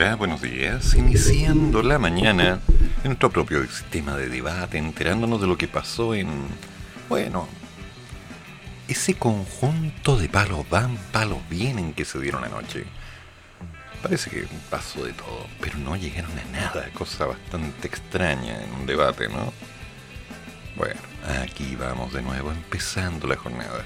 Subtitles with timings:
[0.00, 0.94] Hola, buenos días.
[0.94, 2.58] Iniciando la mañana
[3.04, 6.30] en nuestro propio sistema de debate, enterándonos de lo que pasó en,
[7.10, 7.46] bueno,
[8.88, 12.86] ese conjunto de palos van, palos vienen que se dieron anoche.
[14.02, 18.86] Parece que pasó de todo, pero no llegaron a nada, cosa bastante extraña en un
[18.86, 19.52] debate, ¿no?
[20.76, 20.98] Bueno,
[21.44, 23.84] aquí vamos de nuevo empezando la jornada.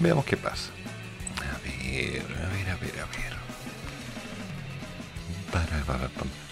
[0.00, 0.68] Veamos qué pasa.
[1.38, 3.33] A ver, a ver, a ver, a ver.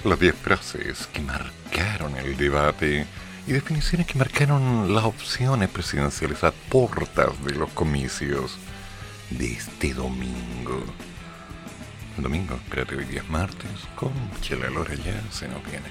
[0.05, 3.07] Las 10 frases que marcaron el debate
[3.47, 8.59] y definiciones que marcaron las opciones presidenciales a portas de los comicios
[9.31, 10.85] de este domingo.
[12.17, 15.87] El domingo, espérate, hoy día es martes, concha la lora ya se nos viene.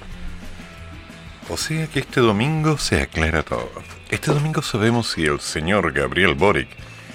[1.48, 3.70] O sea que este domingo se aclara todo.
[4.10, 6.68] Este domingo sabemos si el señor Gabriel Boric,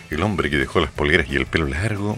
[0.10, 2.18] el hombre que dejó las poleras y el pelo largo,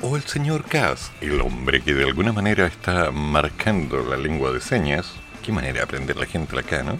[0.00, 4.60] o el señor Kass, el hombre que de alguna manera está marcando la lengua de
[4.60, 6.98] señas, qué manera de aprender la gente acá, ¿no?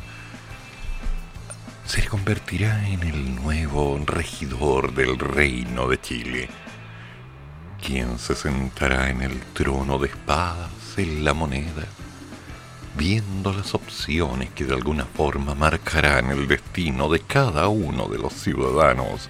[1.85, 6.49] Se convertirá en el nuevo regidor del reino de Chile,
[7.83, 11.87] quien se sentará en el trono de espadas en la moneda,
[12.97, 18.33] viendo las opciones que de alguna forma marcarán el destino de cada uno de los
[18.33, 19.29] ciudadanos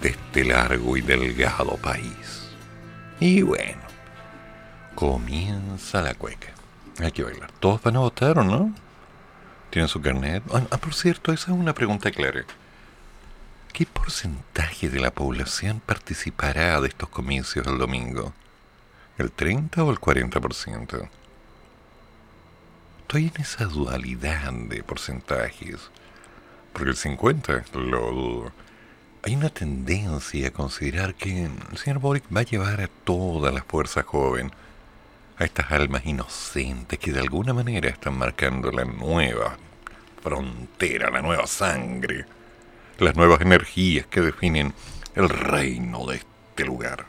[0.00, 2.41] de este largo y delgado país.
[3.22, 3.80] Y bueno,
[4.96, 6.48] comienza la cueca.
[6.98, 7.52] Hay que bailar.
[7.60, 8.74] ¿Todos van a votar o no?
[9.70, 10.42] ¿Tienen su carnet?
[10.52, 12.44] Ah, ah, por cierto, esa es una pregunta clara.
[13.72, 18.32] ¿Qué porcentaje de la población participará de estos comicios el domingo?
[19.18, 21.08] ¿El 30 o el 40%?
[23.02, 25.78] Estoy en esa dualidad de porcentajes.
[26.72, 28.52] Porque el 50 lo dudo
[29.24, 33.62] hay una tendencia a considerar que el señor Boric va a llevar a toda la
[33.62, 34.50] fuerza joven,
[35.38, 39.56] a estas almas inocentes que de alguna manera están marcando la nueva
[40.22, 42.26] frontera, la nueva sangre,
[42.98, 44.74] las nuevas energías que definen
[45.14, 47.06] el reino de este lugar.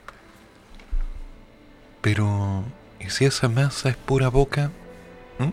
[2.02, 2.64] Pero,
[3.00, 4.72] ¿y si esa masa es pura boca?
[5.40, 5.50] ¿Mm?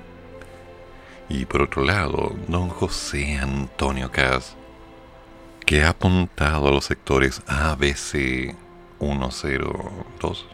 [1.31, 4.57] Y por otro lado, don José Antonio Cas
[5.71, 8.57] que ha apuntado a los sectores A, B, C,
[8.99, 10.47] 1, 0, 2,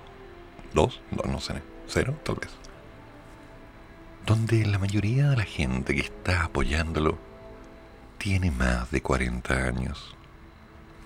[0.74, 1.54] 2, no, sé,
[1.86, 2.50] 0 tal vez.
[4.26, 7.16] Donde la mayoría de la gente que está apoyándolo
[8.18, 10.14] tiene más de 40 años.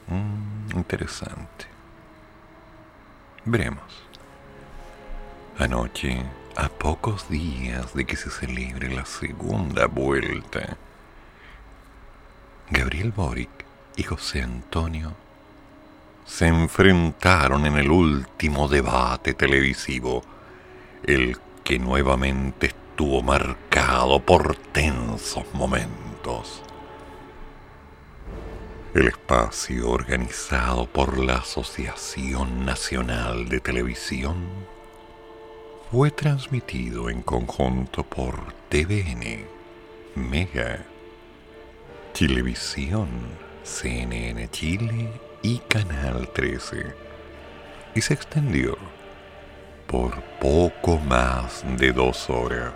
[0.09, 1.67] Mm, interesante.
[3.45, 4.03] Veremos.
[5.57, 6.21] Anoche,
[6.57, 10.77] a pocos días de que se celebre la segunda vuelta,
[12.71, 13.70] Gabriel Boric
[14.01, 15.13] y José Antonio
[16.25, 20.23] se enfrentaron en el último debate televisivo,
[21.03, 26.63] el que nuevamente estuvo marcado por tensos momentos.
[28.95, 34.49] El espacio organizado por la Asociación Nacional de Televisión
[35.91, 39.45] fue transmitido en conjunto por TVN,
[40.15, 40.87] Mega,
[42.15, 45.09] Televisión, CNN Chile
[45.43, 46.95] y Canal 13
[47.95, 48.77] y se extendió
[49.87, 52.73] por poco más de dos horas.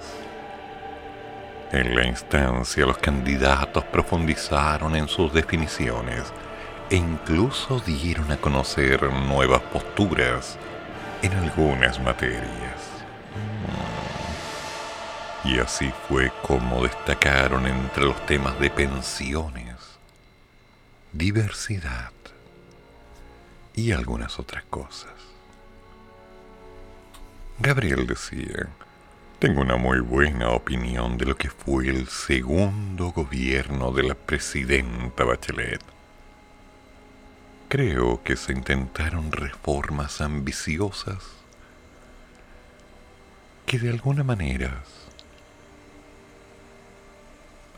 [1.73, 6.25] En la instancia los candidatos profundizaron en sus definiciones
[6.91, 10.59] e incluso dieron a conocer nuevas posturas
[11.23, 12.45] en algunas materias.
[15.45, 19.64] Y así fue como destacaron entre los temas de pensiones
[21.15, 22.11] diversidad
[23.73, 25.13] y algunas otras cosas.
[27.61, 28.69] Gabriel decía,
[29.39, 35.23] tengo una muy buena opinión de lo que fue el segundo gobierno de la presidenta
[35.23, 35.81] Bachelet.
[37.69, 41.23] Creo que se intentaron reformas ambiciosas
[43.67, 44.83] que de alguna manera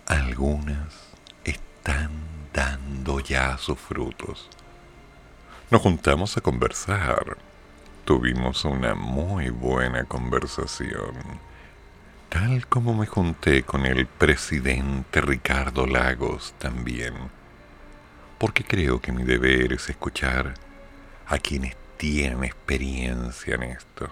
[0.06, 0.94] algunas
[1.44, 2.25] están
[2.56, 4.48] dando ya sus frutos.
[5.70, 7.36] Nos juntamos a conversar
[8.06, 11.16] tuvimos una muy buena conversación.
[12.28, 17.14] Tal como me junté con el presidente Ricardo Lagos también.
[18.38, 20.54] Porque creo que mi deber es escuchar
[21.26, 24.08] a quienes tienen experiencia en esto.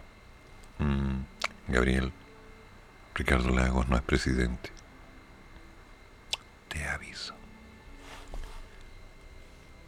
[0.81, 1.21] Mm,
[1.69, 2.13] Gabriel,
[3.15, 4.71] Ricardo Lagos no es presidente.
[6.69, 7.34] Te aviso.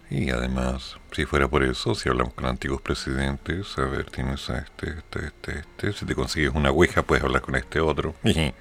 [0.08, 4.58] Y además, si fuera por eso, si hablamos con antiguos presidentes, a ver, tienes a
[4.58, 5.92] este, este, este, este.
[5.92, 8.14] Si te consigues una ouija, puedes hablar con este otro.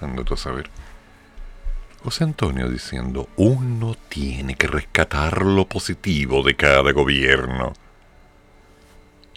[0.00, 0.70] Ando tú a saber.
[2.02, 7.74] José Antonio diciendo, uno tiene que rescatar lo positivo de cada gobierno.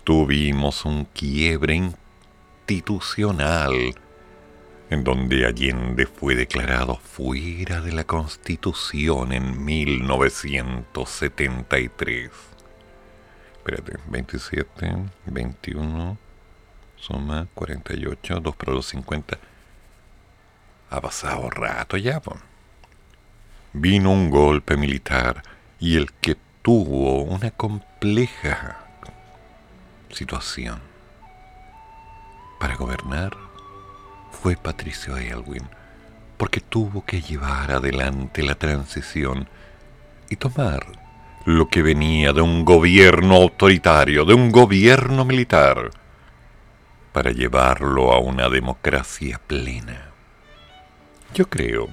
[0.04, 3.96] Tuvimos un quiebre institucional
[4.90, 12.32] en donde Allende fue declarado fuera de la Constitución en 1973.
[13.58, 14.96] Espérate, 27,
[15.28, 16.18] 21,
[16.96, 19.38] suma 48, 2 para los 50.
[20.90, 22.20] Ha pasado rato ya,
[23.72, 25.44] Vino un golpe militar
[25.80, 28.80] y el que tuvo una compleja
[30.12, 30.82] situación
[32.60, 33.49] para gobernar
[34.42, 35.68] fue Patricio Elwin,
[36.38, 39.50] porque tuvo que llevar adelante la transición
[40.30, 40.86] y tomar
[41.46, 45.92] lo que venía de un gobierno autoritario, de un gobierno militar,
[47.12, 50.12] para llevarlo a una democracia plena.
[51.34, 51.90] Yo creo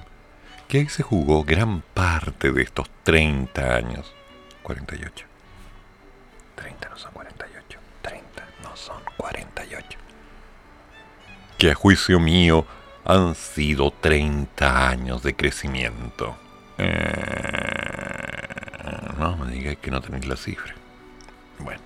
[0.67, 4.13] que ahí se jugó gran parte de estos 30 años.
[4.63, 5.25] 48.
[6.55, 7.16] 30 no son
[11.57, 12.65] que a juicio mío
[13.03, 16.35] han sido 30 años de crecimiento.
[16.77, 16.83] Eh,
[19.17, 20.75] no me digáis que no tenéis la cifra.
[21.59, 21.81] Bueno.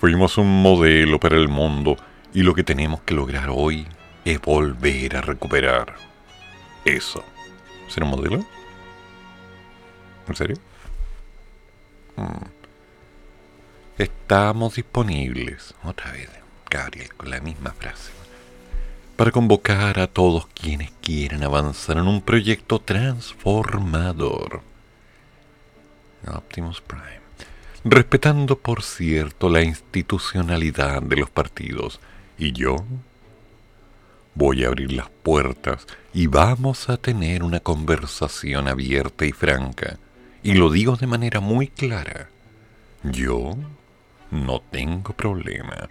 [0.00, 1.96] Fuimos un modelo para el mundo
[2.32, 3.86] y lo que tenemos que lograr hoy
[4.24, 5.94] es volver a recuperar
[6.84, 7.24] eso.
[7.88, 8.44] ¿Ser un modelo?
[10.28, 10.56] ¿En serio?
[12.16, 12.44] Mm.
[13.98, 15.74] Estamos disponibles.
[15.82, 16.47] Otra vez.
[16.70, 18.12] Gabriel con la misma frase,
[19.16, 24.62] para convocar a todos quienes quieran avanzar en un proyecto transformador.
[26.26, 27.18] Optimus Prime.
[27.84, 32.00] Respetando, por cierto, la institucionalidad de los partidos.
[32.36, 32.76] Y yo
[34.34, 39.98] voy a abrir las puertas y vamos a tener una conversación abierta y franca.
[40.42, 42.28] Y lo digo de manera muy clara.
[43.02, 43.56] Yo
[44.30, 45.88] no tengo problema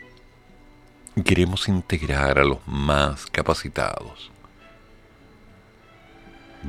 [1.24, 4.31] queremos integrar a los más capacitados.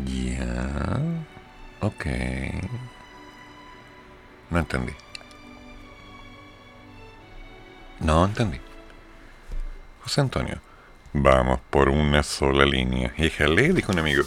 [0.05, 1.01] Ya.
[1.81, 2.07] Ok.
[4.51, 4.93] No entendí.
[8.01, 8.59] No entendí.
[10.03, 10.61] José Antonio.
[11.13, 13.13] Vamos por una sola línea.
[13.17, 14.25] Híjale, dijo un amigo.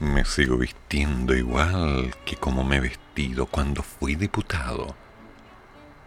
[0.00, 4.96] Me sigo vistiendo igual que como me he vestido cuando fui diputado.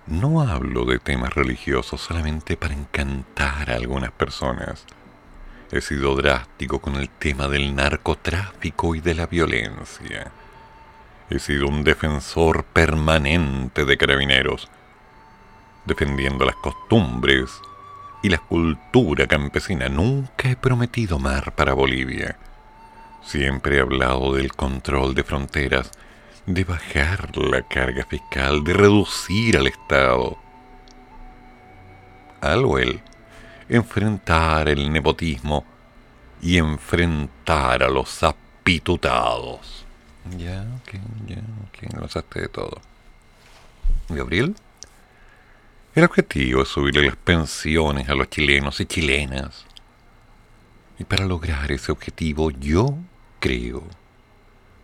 [0.07, 4.85] No hablo de temas religiosos solamente para encantar a algunas personas.
[5.71, 10.31] He sido drástico con el tema del narcotráfico y de la violencia.
[11.31, 14.69] He sido un defensor permanente de carabineros,
[15.85, 17.49] defendiendo las costumbres
[18.21, 19.89] y la cultura campesina.
[19.89, 22.37] Nunca he prometido mar para Bolivia.
[23.23, 25.89] Siempre he hablado del control de fronteras
[26.45, 30.37] de bajar la carga fiscal, de reducir al Estado.
[32.41, 33.01] Algo él,
[33.67, 35.65] enfrentar el nepotismo
[36.41, 39.85] y enfrentar a los apitutados.
[40.37, 42.79] Ya, ok, ya, ok, lo saste de todo.
[44.09, 44.55] Gabriel,
[45.95, 49.65] el objetivo es subirle las pensiones a los chilenos y chilenas.
[50.99, 52.97] Y para lograr ese objetivo yo
[53.39, 53.83] creo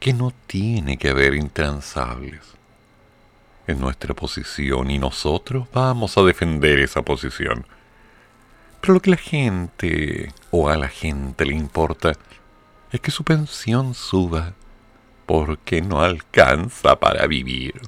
[0.01, 2.41] que no tiene que haber intransables.
[3.67, 7.67] Es nuestra posición y nosotros vamos a defender esa posición.
[8.81, 12.13] Pero lo que la gente o a la gente le importa
[12.91, 14.53] es que su pensión suba
[15.27, 17.79] porque no alcanza para vivir.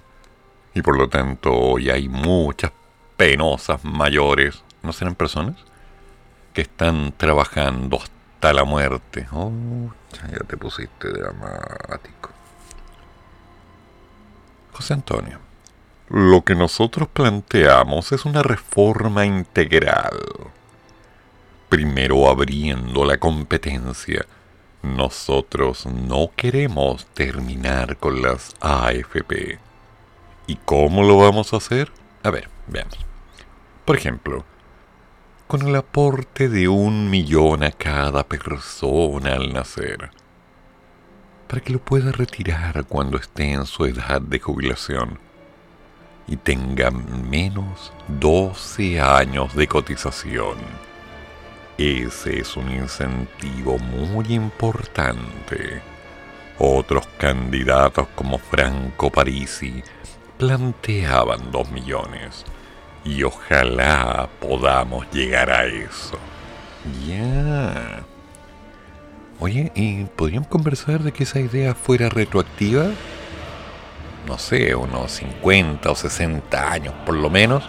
[0.75, 2.71] Y por lo tanto hoy hay muchas
[3.17, 5.55] penosas mayores, ¿no serán personas?
[6.53, 7.99] Que están trabajando
[8.51, 9.27] la muerte.
[9.31, 9.51] Oh,
[10.29, 12.31] ya te pusiste dramático.
[14.73, 15.39] José Antonio,
[16.09, 20.19] lo que nosotros planteamos es una reforma integral.
[21.69, 24.25] Primero abriendo la competencia.
[24.81, 29.59] Nosotros no queremos terminar con las AFP.
[30.45, 31.91] ¿Y cómo lo vamos a hacer?
[32.21, 32.97] A ver, veamos.
[33.85, 34.43] Por ejemplo,
[35.53, 40.09] con el aporte de un millón a cada persona al nacer,
[41.47, 45.19] para que lo pueda retirar cuando esté en su edad de jubilación
[46.27, 50.57] y tenga menos 12 años de cotización.
[51.77, 55.83] Ese es un incentivo muy importante.
[56.57, 59.83] Otros candidatos como Franco Parisi
[60.39, 62.43] planteaban 2 millones
[63.03, 66.17] y ojalá podamos llegar a eso.
[67.07, 68.03] Ya.
[69.39, 72.91] Oye, ¿y podríamos conversar de que esa idea fuera retroactiva?
[74.27, 77.63] No sé, unos 50 o 60 años por lo menos.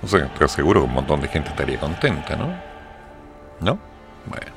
[0.00, 2.54] No sé, te aseguro que un montón de gente estaría contenta, ¿no?
[3.60, 3.78] ¿No?
[4.26, 4.52] Bueno.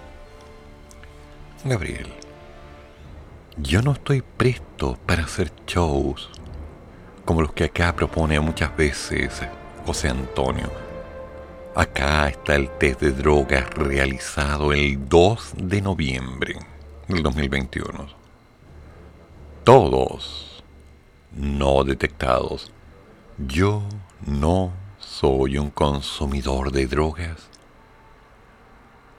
[1.65, 2.13] Gabriel,
[3.57, 6.29] yo no estoy presto para hacer shows
[7.25, 9.41] como los que acá propone muchas veces
[9.85, 10.71] José Antonio.
[11.75, 16.55] Acá está el test de drogas realizado el 2 de noviembre
[17.07, 18.07] del 2021.
[19.63, 20.63] Todos
[21.33, 22.71] no detectados.
[23.37, 23.83] Yo
[24.25, 27.47] no soy un consumidor de drogas.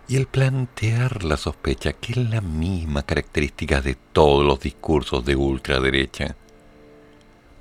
[0.08, 5.36] Y el plantear la sospecha, que es la misma característica de todos los discursos de
[5.36, 6.34] ultraderecha,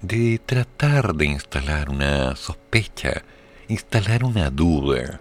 [0.02, 3.24] de tratar de instalar una sospecha,
[3.68, 5.20] instalar una duda.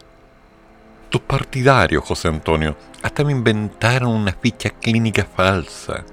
[1.09, 6.05] Tus partidarios, José Antonio, hasta me inventaron una ficha clínica falsa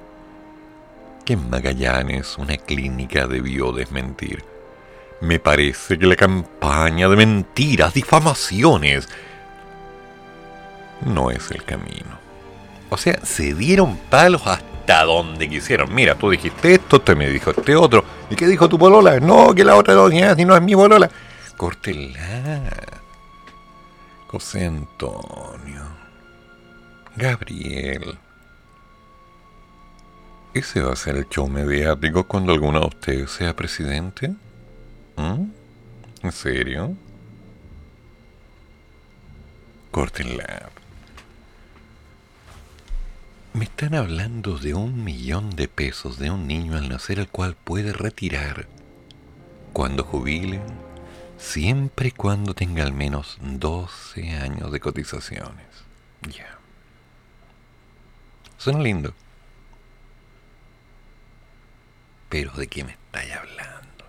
[1.26, 4.44] que en Magallanes una clínica debió desmentir.
[5.22, 9.08] Me parece que la campaña de mentiras, difamaciones,
[11.06, 12.20] no es el camino.
[12.90, 15.94] O sea, se dieron palos hasta donde quisieron.
[15.94, 18.04] Mira, tú dijiste esto, te me dijo este otro.
[18.30, 19.20] ¿Y qué dijo tu polola?
[19.20, 21.10] No, que la otra no si no es mi polola.
[21.58, 22.70] Córtela.
[24.28, 25.84] José Antonio.
[27.16, 28.18] Gabriel.
[30.54, 34.34] ¿Ese va a ser el show mediático cuando alguno de ustedes sea presidente?
[35.16, 35.46] ¿Mm?
[36.24, 36.96] ¿En serio?
[39.92, 40.70] Córtenla.
[43.54, 47.58] Me están hablando de un millón de pesos de un niño al nacer el cual
[47.62, 48.68] puede retirar
[49.74, 50.62] cuando jubile,
[51.38, 55.66] siempre y cuando tenga al menos 12 años de cotizaciones.
[56.22, 56.58] Ya.
[58.58, 59.14] Son lindo.
[62.30, 64.06] Pero ¿de qué me estáis hablando?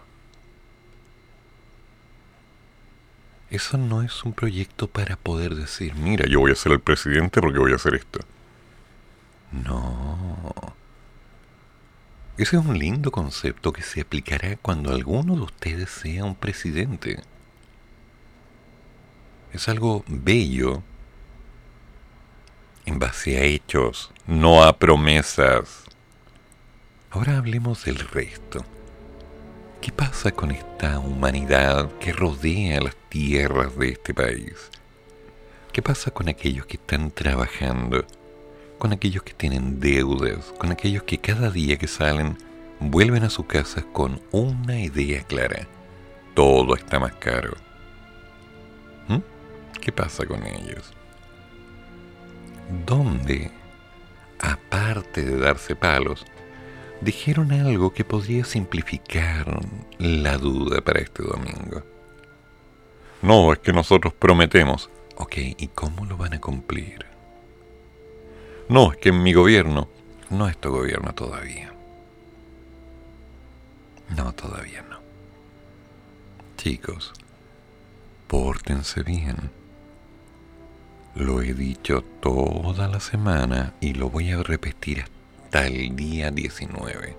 [3.50, 7.40] Eso no es un proyecto para poder decir, mira, yo voy a ser el presidente
[7.40, 8.20] porque voy a hacer esto.
[9.52, 10.52] No.
[12.38, 17.22] Ese es un lindo concepto que se aplicará cuando alguno de ustedes sea un presidente.
[19.52, 20.82] Es algo bello
[22.86, 25.84] en base a hechos, no a promesas.
[27.10, 28.64] Ahora hablemos del resto.
[29.82, 34.70] ¿Qué pasa con esta humanidad que rodea las tierras de este país?
[35.72, 38.06] ¿Qué pasa con aquellos que están trabajando?
[38.82, 42.36] Con aquellos que tienen deudas, con aquellos que cada día que salen
[42.80, 45.68] vuelven a su casa con una idea clara.
[46.34, 47.52] Todo está más caro.
[49.06, 49.18] ¿Mm?
[49.80, 50.92] ¿Qué pasa con ellos?
[52.84, 53.52] ¿Dónde,
[54.40, 56.26] aparte de darse palos,
[57.00, 59.60] dijeron algo que podría simplificar
[59.98, 61.84] la duda para este domingo?
[63.22, 64.90] No, es que nosotros prometemos.
[65.18, 67.11] Ok, ¿y cómo lo van a cumplir?
[68.68, 69.88] No, es que en mi gobierno.
[70.30, 71.72] No es tu gobierno todavía.
[74.16, 74.98] No, todavía no.
[76.56, 77.12] Chicos,
[78.28, 79.50] pórtense bien.
[81.14, 85.04] Lo he dicho toda la semana y lo voy a repetir
[85.44, 87.16] hasta el día 19.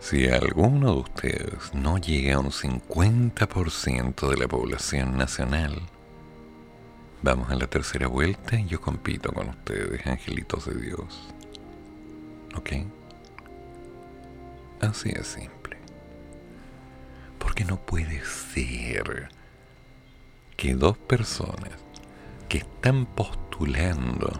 [0.00, 5.80] Si alguno de ustedes no llega a un 50% de la población nacional,
[7.24, 11.26] Vamos a la tercera vuelta y yo compito con ustedes, angelitos de Dios.
[12.54, 12.72] ¿Ok?
[14.82, 15.78] Así es simple.
[17.38, 19.30] Porque no puede ser
[20.58, 21.70] que dos personas
[22.46, 24.30] que están postulando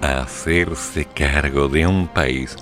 [0.00, 2.56] a hacerse cargo de un país,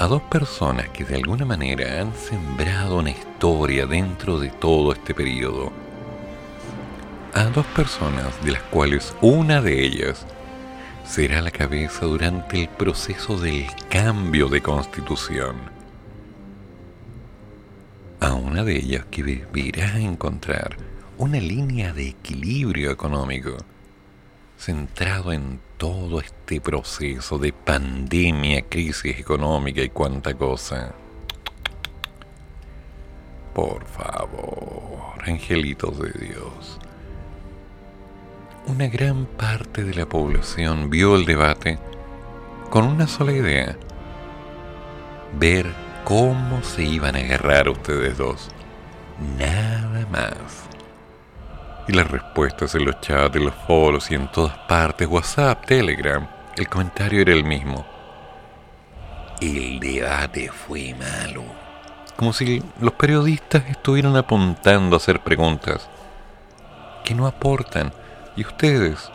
[0.00, 5.14] a dos personas que de alguna manera han sembrado una historia dentro de todo este
[5.14, 5.70] periodo,
[7.34, 10.26] a dos personas, de las cuales una de ellas
[11.04, 15.56] será la cabeza durante el proceso del cambio de constitución.
[18.20, 20.76] A una de ellas que deberá encontrar
[21.18, 23.56] una línea de equilibrio económico
[24.58, 30.94] centrado en todo este proceso de pandemia, crisis económica y cuánta cosa.
[33.52, 36.78] Por favor, angelitos de Dios.
[38.64, 41.80] Una gran parte de la población vio el debate
[42.70, 43.76] con una sola idea.
[45.32, 45.66] Ver
[46.04, 48.50] cómo se iban a agarrar ustedes dos.
[49.36, 50.68] Nada más.
[51.88, 56.24] Y las respuestas en los chats, en los foros y en todas partes, WhatsApp, Telegram,
[56.56, 57.84] el comentario era el mismo.
[59.40, 61.42] El debate fue malo.
[62.14, 65.88] Como si los periodistas estuvieran apuntando a hacer preguntas
[67.04, 67.92] que no aportan.
[68.34, 69.10] Y ustedes,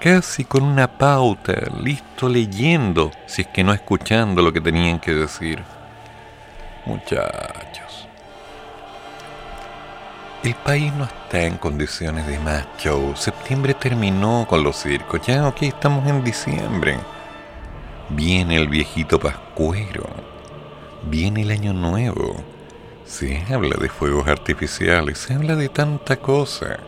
[0.00, 5.12] casi con una pauta, listo leyendo, si es que no escuchando lo que tenían que
[5.12, 5.62] decir.
[6.86, 8.08] Muchachos.
[10.44, 13.14] El país no está en condiciones de más show.
[13.16, 15.20] Septiembre terminó con los circos.
[15.26, 16.98] Ya, ok, estamos en diciembre.
[18.10, 20.04] Viene el viejito pascuero.
[21.04, 22.42] Viene el año nuevo.
[23.04, 26.78] Se habla de fuegos artificiales, se habla de tanta cosa.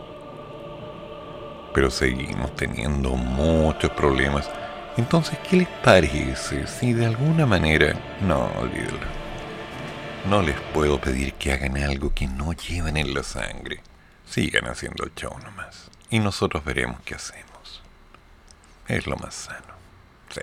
[1.75, 4.49] Pero seguimos teniendo muchos problemas.
[4.97, 7.93] Entonces, ¿qué les parece si de alguna manera...
[8.21, 9.25] No, olvídalo
[10.29, 13.81] no les puedo pedir que hagan algo que no lleven en la sangre.
[14.25, 15.91] Sigan haciendo el show nomás.
[16.09, 17.83] Y nosotros veremos qué hacemos.
[18.87, 19.75] Es lo más sano.
[20.29, 20.41] Sí.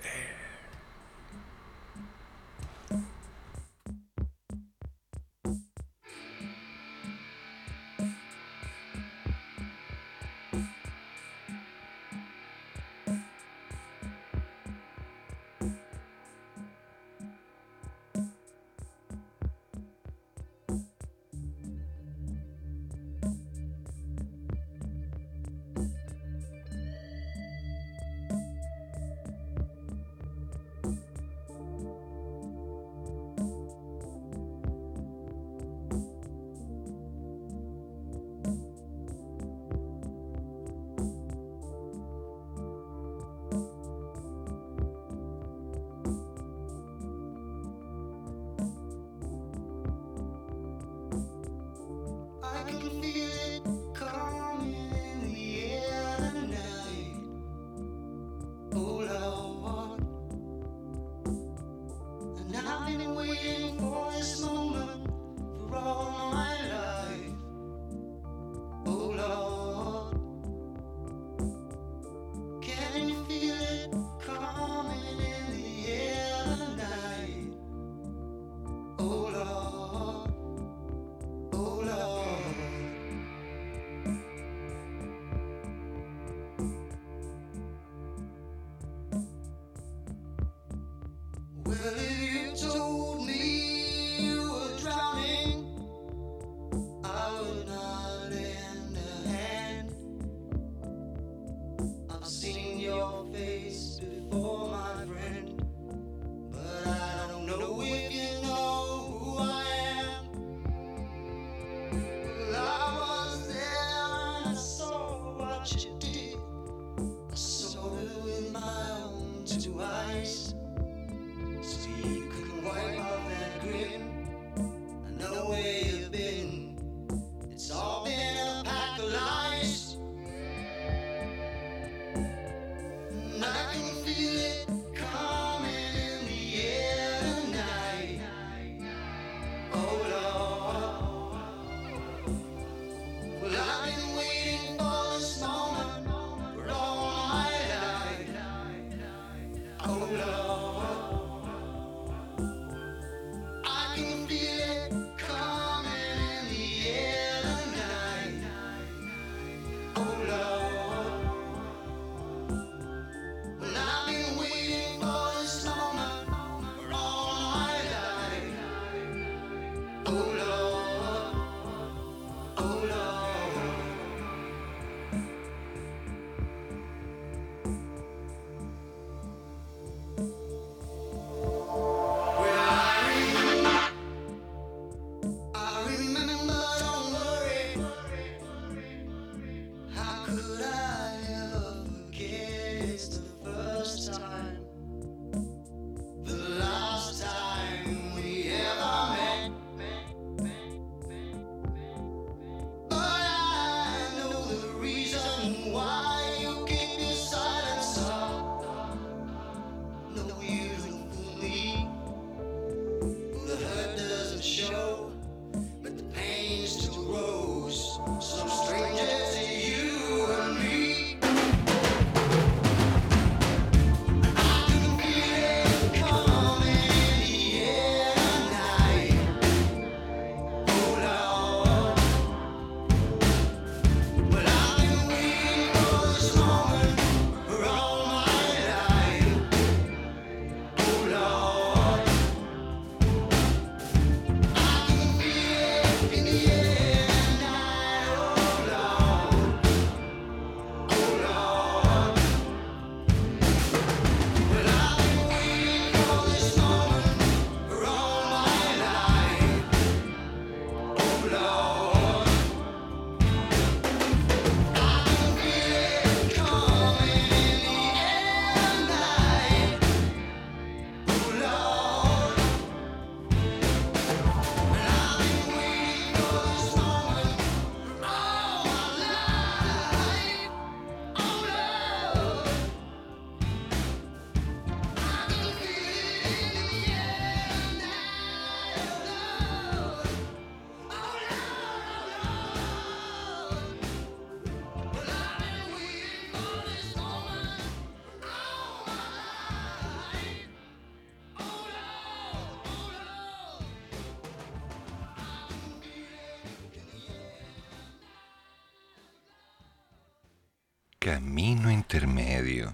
[311.13, 312.73] Camino intermedio.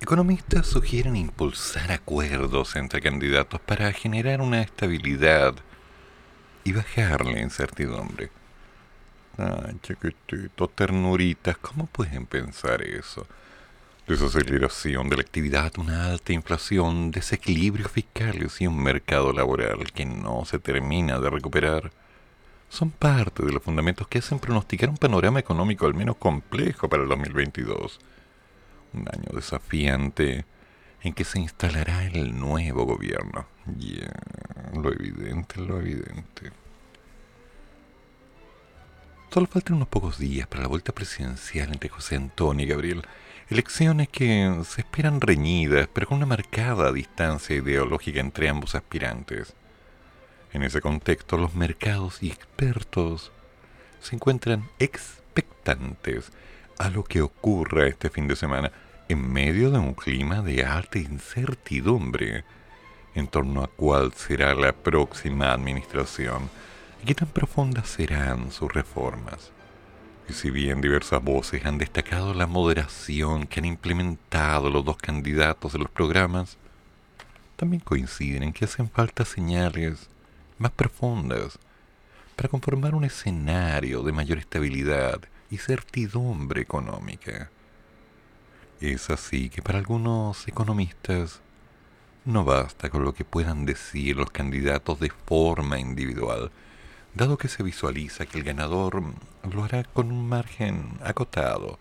[0.00, 5.54] Economistas sugieren impulsar acuerdos entre candidatos para generar una estabilidad
[6.64, 8.30] y bajar la incertidumbre.
[9.36, 13.26] Ay, chiquititos, ternuritas, ¿cómo pueden pensar eso?
[14.08, 20.46] Desaceleración de la actividad, una alta inflación, desequilibrio fiscal y un mercado laboral que no
[20.46, 21.92] se termina de recuperar
[22.74, 27.04] son parte de los fundamentos que hacen pronosticar un panorama económico al menos complejo para
[27.04, 28.00] el 2022.
[28.92, 30.44] Un año desafiante
[31.02, 33.46] en que se instalará el nuevo gobierno.
[33.78, 34.12] Ya,
[34.74, 36.52] lo evidente, lo evidente.
[39.30, 43.02] Solo faltan unos pocos días para la vuelta presidencial entre José Antonio y Gabriel.
[43.50, 49.54] Elecciones que se esperan reñidas, pero con una marcada distancia ideológica entre ambos aspirantes.
[50.54, 53.32] En ese contexto, los mercados y expertos
[54.00, 56.30] se encuentran expectantes
[56.78, 58.70] a lo que ocurra este fin de semana
[59.08, 62.44] en medio de un clima de alta incertidumbre
[63.16, 66.48] en torno a cuál será la próxima administración
[67.02, 69.50] y qué tan profundas serán sus reformas.
[70.28, 75.74] Y si bien diversas voces han destacado la moderación que han implementado los dos candidatos
[75.74, 76.58] en los programas,
[77.56, 80.13] también coinciden en que hacen falta señales
[80.64, 81.58] más profundas
[82.36, 87.50] para conformar un escenario de mayor estabilidad y certidumbre económica.
[88.80, 91.42] Es así que para algunos economistas
[92.24, 96.50] no basta con lo que puedan decir los candidatos de forma individual,
[97.12, 99.02] dado que se visualiza que el ganador
[99.52, 101.78] lo hará con un margen acotado,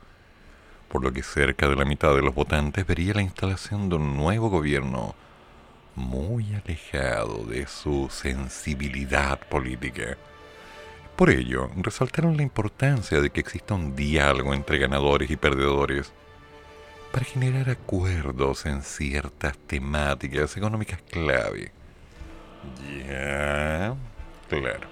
[0.89, 4.17] por lo que cerca de la mitad de los votantes vería la instalación de un
[4.17, 5.15] nuevo gobierno
[5.95, 10.17] muy alejado de su sensibilidad política.
[11.15, 16.11] Por ello, resaltaron la importancia de que exista un diálogo entre ganadores y perdedores
[17.11, 21.71] para generar acuerdos en ciertas temáticas económicas clave.
[23.07, 23.95] Ya,
[24.49, 24.87] claro.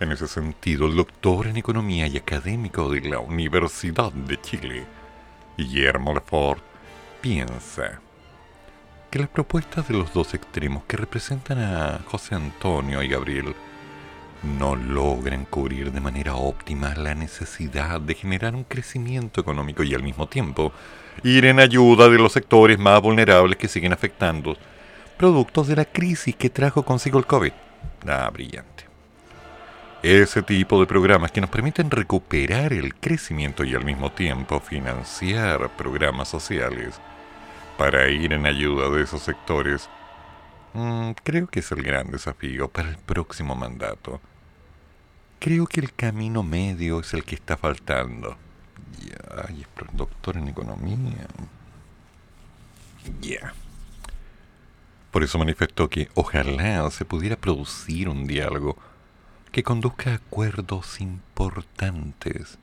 [0.00, 4.86] En ese sentido, el doctor en economía y académico de la Universidad de Chile,
[5.58, 6.62] Guillermo Lefort,
[7.20, 8.00] piensa
[9.10, 13.54] que las propuestas de los dos extremos que representan a José Antonio y Gabriel
[14.42, 20.02] no logran cubrir de manera óptima la necesidad de generar un crecimiento económico y al
[20.02, 20.72] mismo tiempo
[21.24, 24.56] ir en ayuda de los sectores más vulnerables que siguen afectando,
[25.16, 27.52] productos de la crisis que trajo consigo el COVID.
[28.06, 28.84] Ah, brillante.
[30.02, 35.70] Ese tipo de programas que nos permiten recuperar el crecimiento y al mismo tiempo financiar
[35.76, 37.00] programas sociales
[37.78, 39.88] para ir en ayuda de esos sectores,
[40.74, 44.20] mm, creo que es el gran desafío para el próximo mandato.
[45.38, 48.36] Creo que el camino medio es el que está faltando.
[49.00, 51.28] Ya, es doctor en economía.
[53.20, 53.54] Ya.
[55.12, 58.76] Por eso manifestó que ojalá se pudiera producir un diálogo
[59.52, 62.58] que conduzca a acuerdos importantes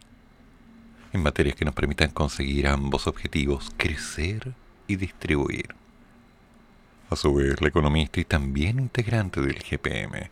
[1.13, 4.53] en materias que nos permitan conseguir ambos objetivos, crecer
[4.87, 5.75] y distribuir.
[7.09, 10.29] A su vez, la economista y también integrante del GPM,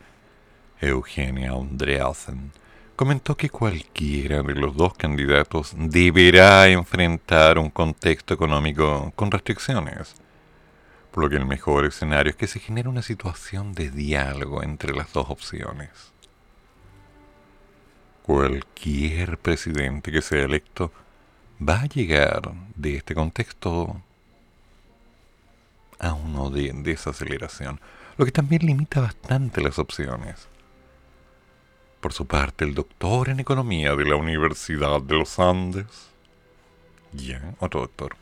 [0.81, 2.51] Eugenia Andreasen,
[2.95, 10.15] comentó que cualquiera de los dos candidatos deberá enfrentar un contexto económico con restricciones,
[11.11, 14.93] por lo que el mejor escenario es que se genere una situación de diálogo entre
[14.93, 15.89] las dos opciones.
[18.23, 20.91] Cualquier presidente que sea electo
[21.61, 24.01] va a llegar de este contexto
[26.03, 27.79] a uno de desaceleración,
[28.17, 30.49] lo que también limita bastante las opciones.
[32.01, 36.09] Por su parte, el doctor en economía de la Universidad de los Andes,
[37.13, 38.15] ya, otro doctor,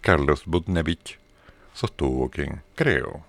[0.00, 1.18] Carlos Budnevich,
[1.74, 3.22] sostuvo que, creo,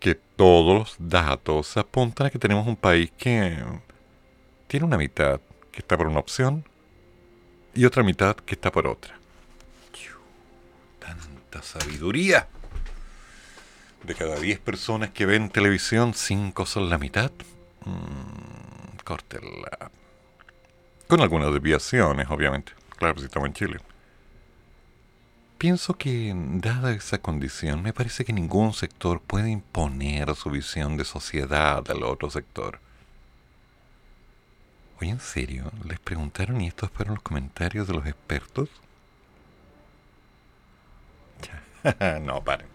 [0.00, 3.56] que todos los datos apuntan a que tenemos un país que
[4.66, 6.64] tiene una mitad que está por una opción
[7.72, 9.14] y otra mitad que está por otra.
[10.98, 12.48] Tanta sabiduría.
[14.04, 17.32] De cada 10 personas que ven televisión, 5 son la mitad.
[17.86, 19.90] Mm, córtela.
[21.08, 22.72] Con algunas desviaciones, obviamente.
[22.96, 23.80] Claro, si estamos en Chile.
[25.56, 31.06] Pienso que, dada esa condición, me parece que ningún sector puede imponer su visión de
[31.06, 32.80] sociedad al otro sector.
[35.00, 35.72] Oye, ¿en serio?
[35.88, 38.68] ¿Les preguntaron y estos fueron los comentarios de los expertos?
[42.22, 42.73] no, paren.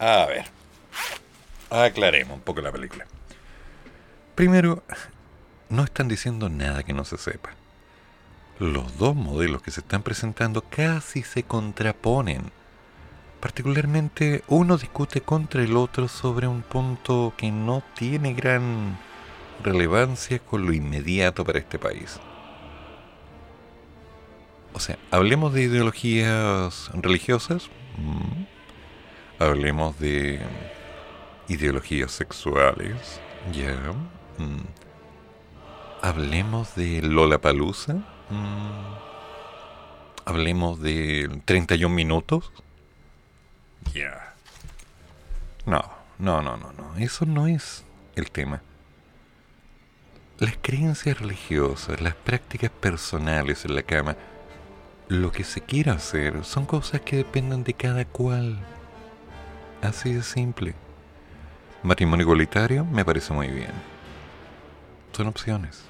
[0.00, 0.46] A ver.
[1.68, 3.06] Aclaremos un poco la película.
[4.34, 4.82] Primero,
[5.68, 7.50] no están diciendo nada que no se sepa.
[8.58, 12.50] los dos modelos que se están presentando casi se contraponen.
[13.40, 18.98] Particularmente uno discute contra el otro sobre un punto que no tiene gran
[19.62, 22.18] relevancia con lo inmediato para este país.
[24.72, 28.59] O sea, hablemos de ideologías religiosas, mm.
[29.40, 30.38] Hablemos de
[31.48, 33.20] ideologías sexuales,
[33.52, 33.74] ya.
[34.38, 34.60] Mm.
[36.02, 37.94] Hablemos de Lola Palusa.
[37.94, 38.94] Mm.
[40.26, 42.52] Hablemos de 31 minutos.
[43.92, 44.34] Ya.
[45.66, 45.82] No,
[46.18, 46.96] no, no, no, no.
[46.98, 47.84] Eso no es
[48.16, 48.62] el tema.
[50.38, 54.16] Las creencias religiosas, las prácticas personales en la cama,
[55.08, 58.58] lo que se quiera hacer son cosas que dependen de cada cual.
[59.82, 60.74] Así de simple.
[61.82, 63.72] Matrimonio igualitario me parece muy bien.
[65.12, 65.84] Son opciones.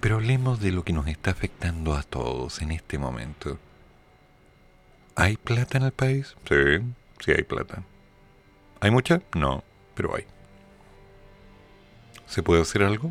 [0.00, 3.58] Pero hablemos de lo que nos está afectando a todos en este momento.
[5.14, 6.36] ¿Hay plata en el país?
[6.48, 6.80] Sí,
[7.20, 7.82] sí hay plata.
[8.80, 9.22] ¿Hay mucha?
[9.34, 9.62] No,
[9.94, 10.24] pero hay.
[12.26, 13.10] ¿Se puede hacer algo?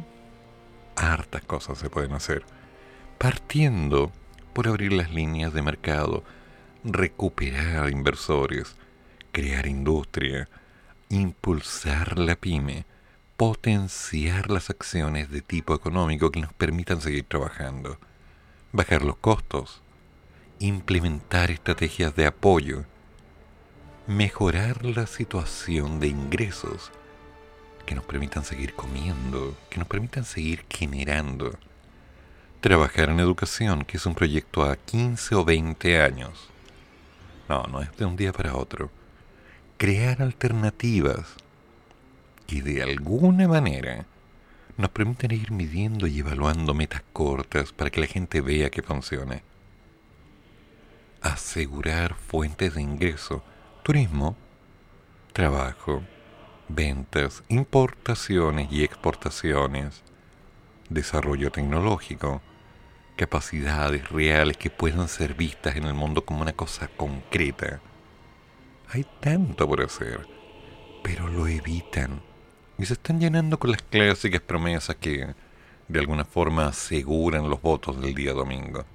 [0.96, 2.44] Hartas cosas se pueden hacer.
[3.18, 4.12] Partiendo
[4.54, 6.24] por abrir las líneas de mercado,
[6.84, 8.76] recuperar inversores,
[9.38, 10.50] crear industria,
[11.10, 12.86] impulsar la pyme,
[13.38, 18.00] potenciar las acciones de tipo económico que nos permitan seguir trabajando,
[18.72, 19.84] bajar los costos,
[20.58, 22.86] implementar estrategias de apoyo,
[24.08, 26.92] mejorar la situación de ingresos
[27.86, 31.52] que nos permitan seguir comiendo, que nos permitan seguir generando,
[32.60, 36.50] trabajar en educación, que es un proyecto a 15 o 20 años.
[37.48, 38.90] No, no es de un día para otro
[39.78, 41.36] crear alternativas
[42.48, 44.08] que de alguna manera
[44.76, 49.44] nos permiten ir midiendo y evaluando metas cortas para que la gente vea que funcione.
[51.22, 53.44] Asegurar fuentes de ingreso,
[53.84, 54.36] turismo,
[55.32, 56.02] trabajo,
[56.68, 60.02] ventas, importaciones y exportaciones,
[60.90, 62.42] desarrollo tecnológico,
[63.16, 67.80] capacidades reales que puedan ser vistas en el mundo como una cosa concreta
[68.90, 70.28] hay tanto por hacer,
[71.04, 72.22] pero lo evitan
[72.78, 75.34] y se están llenando con las clásicas promesas que
[75.88, 78.86] de alguna forma aseguran los votos del día domingo.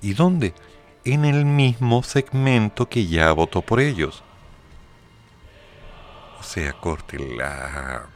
[0.00, 0.54] ¿Y dónde?
[1.04, 4.22] En el mismo segmento que ya votó por ellos.
[6.38, 8.06] O sea, córtela.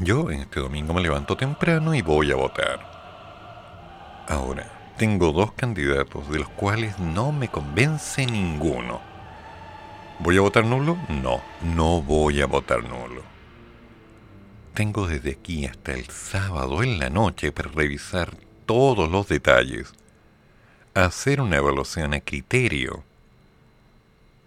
[0.00, 4.24] Yo en este domingo me levanto temprano y voy a votar.
[4.28, 9.00] Ahora, tengo dos candidatos de los cuales no me convence ninguno.
[10.20, 10.96] ¿Voy a votar nulo?
[11.08, 11.42] No,
[11.74, 13.20] no voy a votar nulo.
[14.74, 19.92] Tengo desde aquí hasta el sábado en la noche para revisar todos los detalles,
[20.94, 23.02] hacer una evaluación a criterio,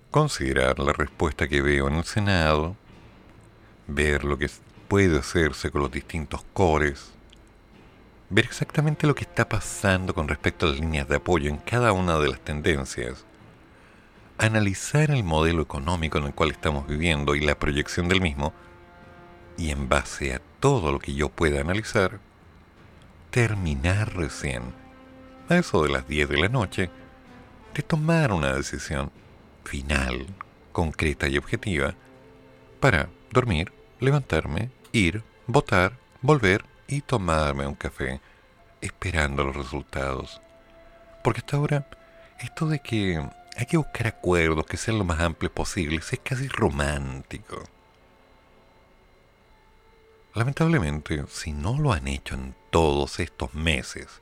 [0.10, 2.78] considerar la respuesta que veo en el Senado,
[3.88, 4.50] ver lo que
[4.88, 7.15] puede hacerse con los distintos cores,
[8.30, 11.92] ver exactamente lo que está pasando con respecto a las líneas de apoyo en cada
[11.92, 13.26] una de las tendencias,
[14.38, 18.54] analizar el modelo económico en el cual estamos viviendo y la proyección del mismo,
[19.58, 22.20] y en base a todo lo que yo pueda analizar,
[23.30, 24.64] terminar recién,
[25.48, 26.90] a eso de las 10 de la noche,
[27.74, 29.12] de tomar una decisión
[29.64, 30.26] final,
[30.72, 31.96] concreta y objetiva,
[32.80, 38.22] para dormir, levantarme, ir, votar, volver y tomarme un café
[38.82, 40.42] esperando los resultados.
[41.24, 41.88] Porque hasta ahora,
[42.40, 43.24] esto de que
[43.58, 47.64] hay que buscar acuerdos que sean lo más amplios posibles es casi romántico.
[50.34, 54.22] Lamentablemente, si no lo han hecho en todos estos meses,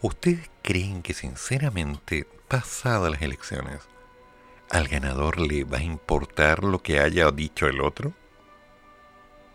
[0.00, 3.80] ¿ustedes creen que sinceramente, pasadas las elecciones,
[4.70, 8.14] al ganador le va a importar lo que haya dicho el otro?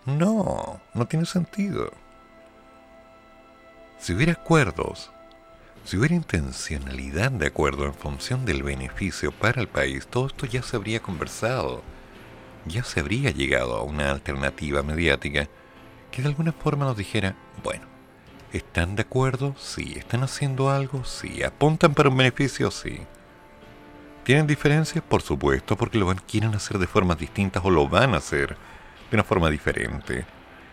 [0.06, 1.92] No, no tiene sentido.
[4.00, 5.12] Si hubiera acuerdos,
[5.84, 10.64] si hubiera intencionalidad de acuerdo en función del beneficio para el país, todo esto ya
[10.64, 11.84] se habría conversado,
[12.66, 15.50] ya se habría llegado a una alternativa mediática
[16.12, 17.84] que de alguna forma nos dijera, bueno,
[18.54, 19.54] ¿están de acuerdo?
[19.60, 19.96] Sí.
[19.98, 21.04] ¿Están haciendo algo?
[21.04, 21.44] Sí.
[21.44, 22.72] ¿Apuntan para un beneficio?
[22.72, 23.02] Sí.
[24.24, 25.04] ¿Tienen diferencias?
[25.04, 28.56] Por supuesto, porque lo quieren hacer de formas distintas o lo van a hacer
[29.12, 30.26] de una forma diferente,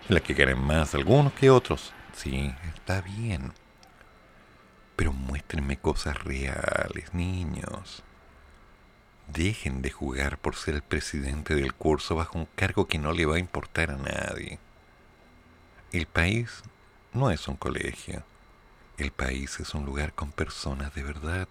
[0.09, 1.93] en la que quieren más algunos que otros.
[2.17, 3.53] Sí, está bien.
[4.97, 8.03] Pero muéstrenme cosas reales, niños.
[9.29, 13.27] Dejen de jugar por ser el presidente del curso bajo un cargo que no le
[13.27, 14.59] va a importar a nadie.
[15.93, 16.63] El país
[17.13, 18.23] no es un colegio.
[18.97, 21.49] El país es un lugar con personas de verdad,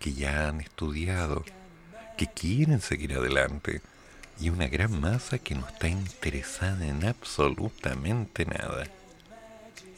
[0.00, 1.44] que ya han estudiado,
[2.18, 3.80] que quieren seguir adelante,
[4.38, 8.86] y una gran masa que no está interesada en absolutamente nada.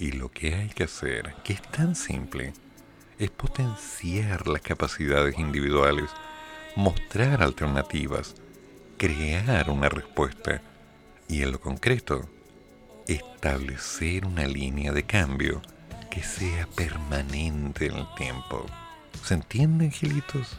[0.00, 2.54] Y lo que hay que hacer, que es tan simple,
[3.18, 6.08] es potenciar las capacidades individuales,
[6.74, 8.34] mostrar alternativas,
[8.96, 10.62] crear una respuesta
[11.28, 12.26] y en lo concreto,
[13.06, 15.60] establecer una línea de cambio
[16.10, 18.64] que sea permanente en el tiempo.
[19.22, 20.56] ¿Se entiende, angelitos?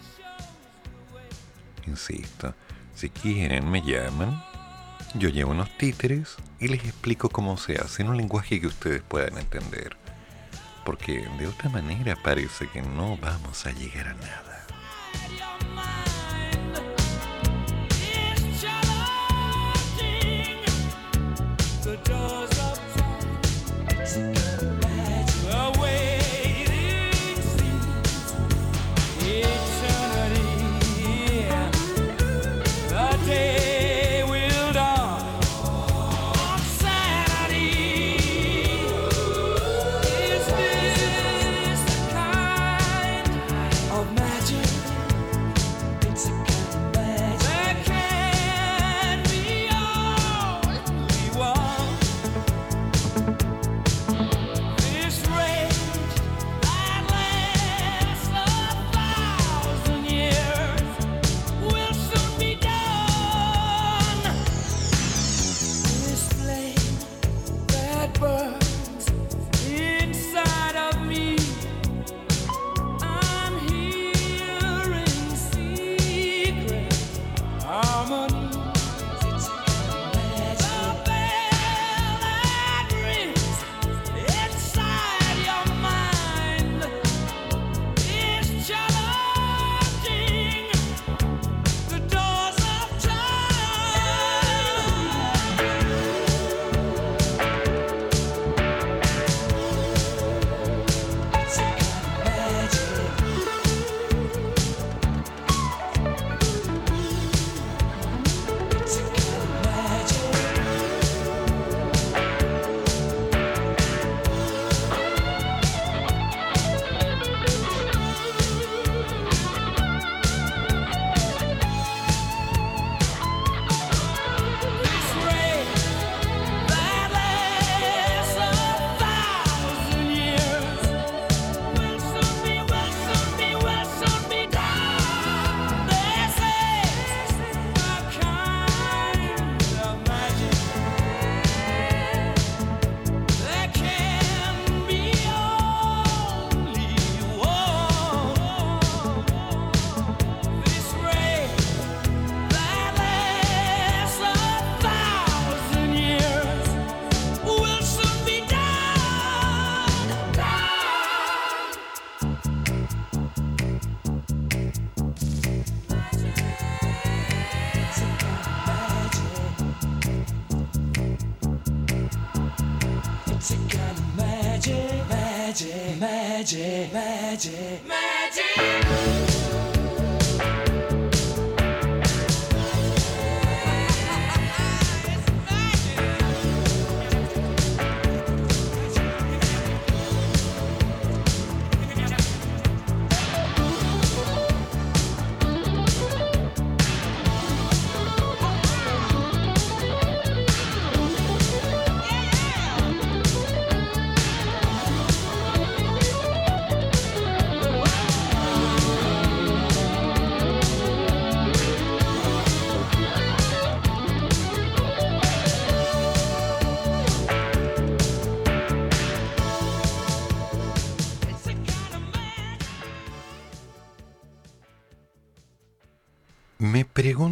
[1.88, 2.54] Insisto,
[2.94, 4.51] si quieren me llaman,
[5.16, 9.02] yo llevo unos títeres y les explico cómo se hace en un lenguaje que ustedes
[9.02, 9.98] puedan entender.
[10.86, 14.52] Porque de otra manera parece que no vamos a llegar a nada.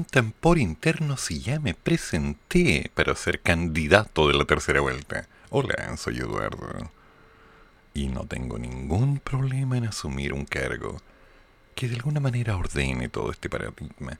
[0.09, 5.27] Preguntan por interno si ya me presenté para ser candidato de la tercera vuelta.
[5.51, 6.91] Hola, soy Eduardo.
[7.93, 10.99] Y no tengo ningún problema en asumir un cargo
[11.75, 14.19] que de alguna manera ordene todo este paradigma.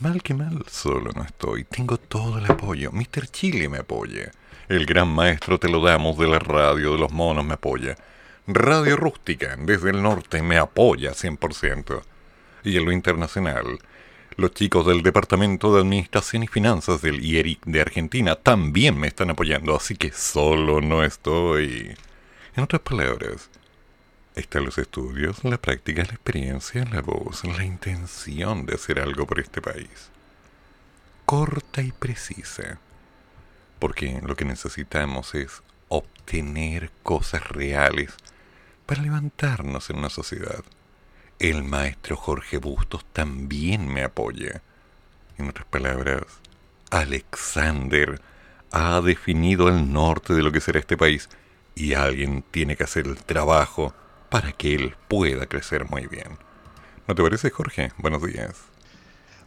[0.00, 1.64] Mal que mal, solo no estoy.
[1.64, 2.90] Tengo todo el apoyo.
[2.92, 3.26] Mr.
[3.28, 4.32] Chile me apoya.
[4.68, 7.96] El gran maestro te lo damos de la radio de los monos me apoya.
[8.46, 12.02] Radio Rústica, desde el norte, me apoya 100%.
[12.64, 13.78] Y en lo internacional,
[14.36, 19.30] los chicos del Departamento de Administración y Finanzas del IERIC de Argentina también me están
[19.30, 21.96] apoyando, así que solo no estoy.
[22.56, 23.50] En otras palabras,
[24.34, 29.38] Están los estudios, la práctica, la experiencia, la voz, la intención de hacer algo por
[29.40, 30.10] este país.
[31.26, 32.78] Corta y precisa.
[33.78, 38.14] Porque lo que necesitamos es obtener cosas reales
[38.86, 40.64] para levantarnos en una sociedad.
[41.42, 44.62] El maestro Jorge Bustos también me apoya.
[45.36, 46.22] En otras palabras,
[46.88, 48.20] Alexander
[48.70, 51.28] ha definido el norte de lo que será este país
[51.74, 53.92] y alguien tiene que hacer el trabajo
[54.30, 56.38] para que él pueda crecer muy bien.
[57.08, 57.90] ¿No te parece, Jorge?
[57.98, 58.62] Buenos días.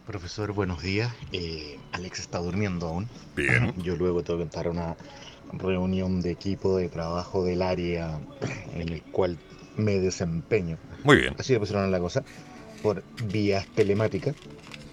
[0.05, 1.13] Profesor, buenos días.
[1.31, 3.07] Eh, Alex está durmiendo aún.
[3.37, 3.73] Bien.
[3.81, 4.97] Yo luego tengo que entrar a una
[5.53, 8.19] reunión de equipo de trabajo del área
[8.73, 9.37] en el cual
[9.78, 10.78] me desempeño.
[11.03, 11.36] Muy bien.
[11.38, 12.23] Así le pusieron la cosa.
[12.82, 14.36] Por vías telemáticas.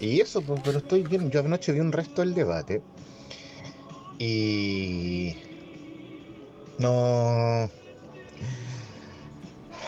[0.00, 1.30] Y eso, pues, pero estoy bien.
[1.30, 2.82] Yo anoche vi un resto del debate.
[4.18, 5.36] Y.
[6.78, 7.70] No.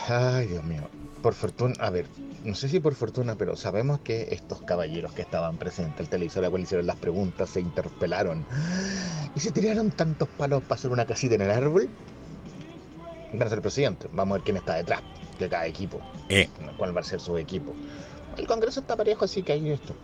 [0.08, 0.88] Ay, Dios mío.
[1.22, 2.06] Por fortuna, a ver,
[2.44, 6.44] no sé si por fortuna, pero sabemos que estos caballeros que estaban presentes, el televisor
[6.44, 8.44] a cual hicieron las preguntas, se interpelaron
[9.34, 11.88] y se tiraron tantos palos para hacer una casita en el árbol.
[13.38, 15.02] Van a ser el presidente, vamos a ver quién está detrás
[15.38, 17.74] de cada equipo, Eh, cuál va a ser su equipo.
[18.36, 19.94] El Congreso está parejo, así que hay esto.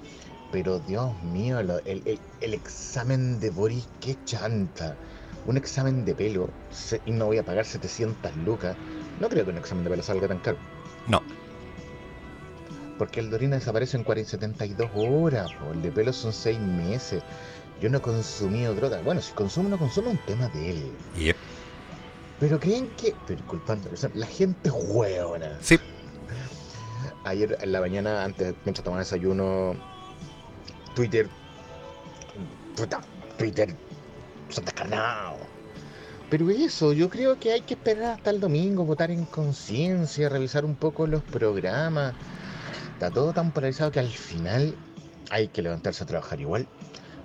[0.52, 4.96] Pero Dios mío, el, el- el examen de Boris, qué chanta.
[5.46, 8.76] Un examen de pelo se- y no voy a pagar 700 lucas.
[9.20, 10.58] No creo que un examen de pelo salga tan caro.
[11.06, 11.22] no.
[12.98, 15.50] Porque el de orina desaparece en 40 72 horas.
[15.54, 15.72] po.
[15.72, 17.22] El de pelo son 6 meses.
[17.80, 19.00] Yo no he consumido droga.
[19.02, 20.92] Bueno, si consumo o no consumo es un tema de él.
[21.16, 21.36] Yep.
[22.40, 23.14] Pero creen que.
[23.26, 23.42] Pero
[24.14, 25.58] la gente es hueona.
[25.60, 25.78] Sí.
[27.24, 29.74] Ayer en la mañana, antes, mientras tomaba desayuno,
[30.94, 31.28] Twitter.
[32.74, 33.00] Puta,
[33.36, 33.76] Twitter.
[34.48, 35.38] Son descarnados.
[36.30, 40.64] Pero eso, yo creo que hay que esperar hasta el domingo, votar en conciencia, revisar
[40.64, 42.14] un poco los programas.
[42.92, 44.74] Está todo tan polarizado que al final
[45.30, 46.68] hay que levantarse a trabajar igual.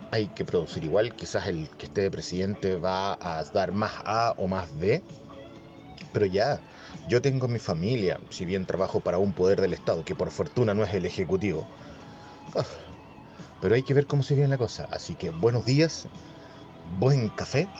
[0.10, 1.14] Hay que producir igual.
[1.16, 5.03] Quizás el que esté de presidente va a dar más A o más B.
[6.12, 6.64] Pero ya,
[7.06, 10.74] yo tengo mi familia, si bien trabajo para un poder del Estado, que por fortuna
[10.74, 11.68] no es el Ejecutivo.
[12.56, 12.66] Ah,
[13.62, 14.88] Pero hay que ver cómo se viene la cosa.
[14.91, 16.10] Así que buenos días,
[16.84, 17.72] buen café,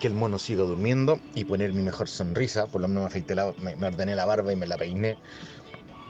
[0.00, 2.66] que el mono siga durmiendo y poner mi mejor sonrisa.
[2.66, 5.18] Por lo menos me, afeité la- me, me ordené la barba y me la peiné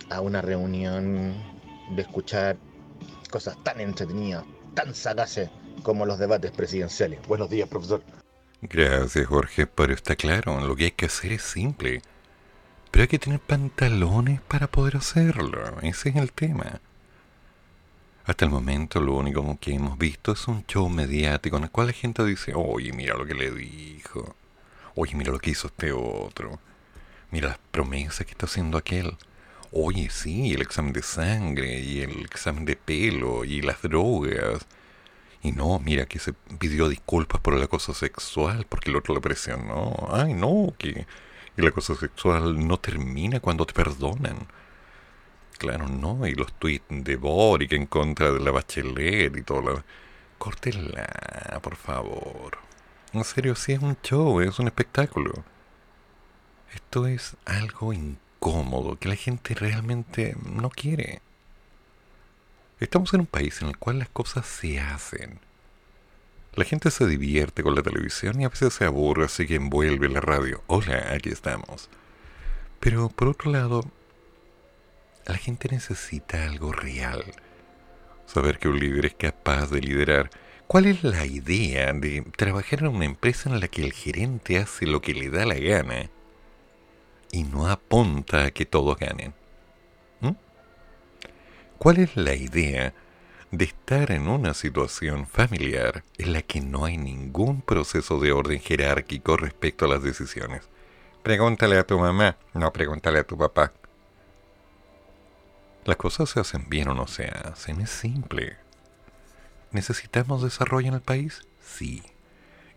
[0.08, 1.50] a una reunión
[1.86, 2.60] de escuchar
[3.30, 5.50] cosas tan entretenidas, tan sagaces
[5.82, 7.20] como los debates presidenciales.
[7.26, 8.02] Buenos días, profesor.
[8.60, 12.02] Gracias, Jorge, pero está claro, lo que hay que hacer es simple.
[12.90, 15.80] Pero hay que tener pantalones para poder hacerlo.
[15.80, 16.80] Ese es el tema.
[18.24, 21.88] Hasta el momento lo único que hemos visto es un show mediático en el cual
[21.88, 24.36] la gente dice, oye, mira lo que le dijo.
[24.94, 26.60] Oye, mira lo que hizo este otro.
[27.30, 29.16] Mira las promesas que está haciendo aquel.
[29.72, 34.66] Oye, sí, el examen de sangre y el examen de pelo y las drogas.
[35.42, 39.20] Y no, mira que se pidió disculpas por el acoso sexual porque el otro le
[39.20, 40.08] presionó.
[40.10, 41.06] Ay, no, que
[41.56, 44.46] el acoso sexual no termina cuando te perdonan.
[45.58, 49.84] Claro, no, y los tweets de Boric en contra de la Bachelet y todo lo...
[50.38, 52.58] Córtela, por favor.
[53.12, 55.32] En serio, sí es un show, es un espectáculo.
[56.74, 57.92] Esto es algo
[58.42, 61.20] incómodo que la gente realmente no quiere.
[62.80, 65.38] Estamos en un país en el cual las cosas se hacen.
[66.54, 70.08] La gente se divierte con la televisión y a veces se aburre, así que envuelve
[70.08, 70.60] la radio.
[70.66, 71.88] Hola, aquí estamos.
[72.80, 73.84] Pero por otro lado,
[75.24, 77.24] la gente necesita algo real.
[78.26, 80.30] Saber que un líder es capaz de liderar.
[80.66, 84.86] ¿Cuál es la idea de trabajar en una empresa en la que el gerente hace
[84.86, 86.10] lo que le da la gana
[87.32, 89.34] y no apunta a que todos ganen?
[90.20, 90.36] ¿Mm?
[91.78, 92.94] ¿Cuál es la idea
[93.50, 98.60] de estar en una situación familiar en la que no hay ningún proceso de orden
[98.60, 100.68] jerárquico respecto a las decisiones?
[101.24, 103.72] Pregúntale a tu mamá, no pregúntale a tu papá.
[105.84, 108.56] Las cosas se hacen bien o no se hacen, es simple.
[109.72, 111.42] ¿Necesitamos desarrollo en el país?
[111.60, 112.02] Sí.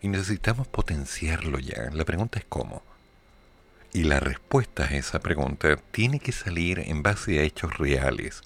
[0.00, 1.90] Y necesitamos potenciarlo ya.
[1.92, 2.82] La pregunta es cómo.
[3.92, 8.42] Y la respuesta a esa pregunta tiene que salir en base a hechos reales,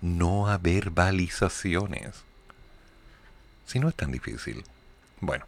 [0.00, 2.24] no a verbalizaciones.
[3.66, 4.64] Si no es tan difícil.
[5.20, 5.46] Bueno,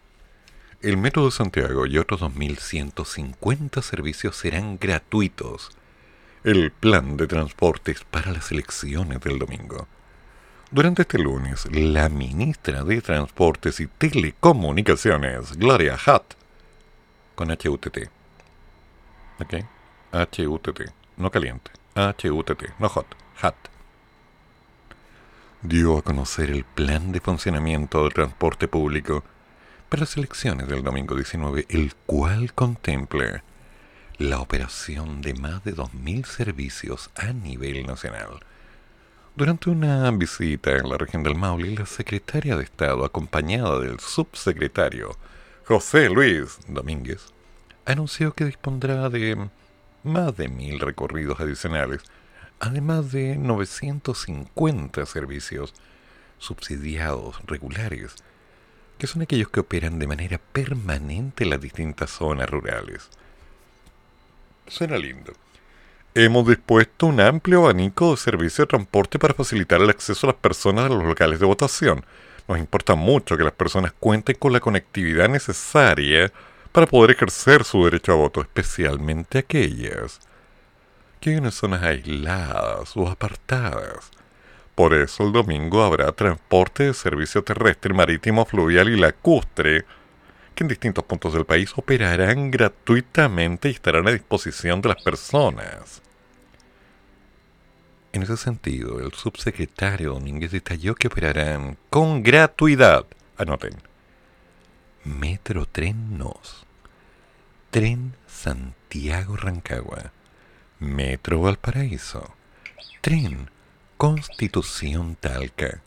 [0.83, 5.71] el Metro de Santiago y otros 2.150 servicios serán gratuitos.
[6.45, 9.89] El plan de transportes para las elecciones del domingo.
[10.71, 16.35] Durante este lunes, la ministra de Transportes y Telecomunicaciones, Gloria Hutt,
[17.35, 18.11] con HUTT,
[19.41, 19.55] ¿ok?
[20.13, 20.85] H-U-T-T,
[21.17, 23.07] no caliente, H-U-T-T, no hot,
[23.43, 23.57] hot,
[25.63, 29.25] dio a conocer el plan de funcionamiento del transporte público
[29.89, 33.43] para las elecciones del domingo 19, el cual contempla
[34.19, 38.41] la operación de más de 2.000 servicios a nivel nacional.
[39.35, 45.17] Durante una visita en la región del Maule, la secretaria de Estado, acompañada del subsecretario
[45.67, 47.35] José Luis Domínguez,
[47.87, 49.49] anunció que dispondrá de
[50.03, 52.03] más de mil recorridos adicionales,
[52.61, 55.73] además de 950 servicios
[56.39, 58.15] subsidiados regulares,
[58.99, 63.09] que son aquellos que operan de manera permanente en las distintas zonas rurales.
[64.67, 65.33] Suena lindo.
[66.15, 70.41] Hemos dispuesto un amplio abanico de servicios de transporte para facilitar el acceso a las
[70.41, 72.05] personas a los locales de votación.
[72.49, 76.33] Nos importa mucho que las personas cuenten con la conectividad necesaria
[76.77, 80.21] para poder ejercer su derecho a voto, especialmente aquellas
[81.21, 84.11] que viven en zonas aisladas o apartadas.
[84.75, 89.87] Por eso el domingo habrá transporte de servicio terrestre, marítimo, fluvial y lacustre
[90.55, 96.03] que en distintos puntos del país operarán gratuitamente y estarán a disposición de las personas.
[98.13, 103.07] En ese sentido, el subsecretario Domínguez detalló que operarán con gratuidad,
[103.39, 103.77] anoten,
[105.05, 105.65] Metro
[107.77, 110.11] Tren Santiago Rancagua,
[110.79, 112.35] Metro Valparaíso,
[113.03, 113.51] Tren
[113.99, 115.83] Constitución Talca,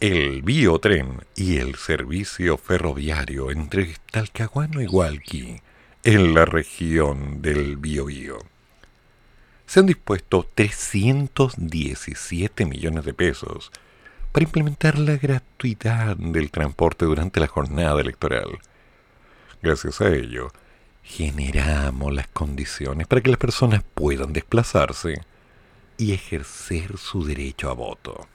[0.00, 5.62] el biotren y el servicio ferroviario entre Talcahuano y Hualqui,
[6.02, 8.36] en la región del Biobío.
[9.64, 13.72] Se han dispuesto 317 millones de pesos
[14.30, 18.58] para implementar la gratuidad del transporte durante la jornada electoral.
[19.62, 20.52] Gracias a ello,
[21.04, 25.20] generamos las condiciones para que las personas puedan desplazarse
[25.98, 28.26] y ejercer su derecho a voto.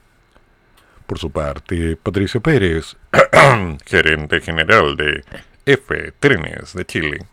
[1.06, 2.96] Por su parte, Patricio Pérez,
[3.84, 5.24] gerente general de
[5.66, 7.26] F Trenes de Chile,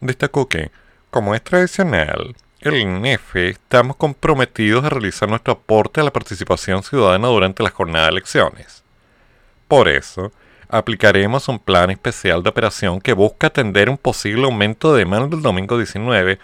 [0.00, 0.70] destacó que,
[1.10, 7.28] como es tradicional, el NEF estamos comprometidos a realizar nuestro aporte a la participación ciudadana
[7.28, 8.82] durante la jornada de elecciones.
[9.68, 10.32] Por eso,
[10.68, 15.42] aplicaremos un plan especial de operación que busca atender un posible aumento de demanda el
[15.42, 16.38] domingo 19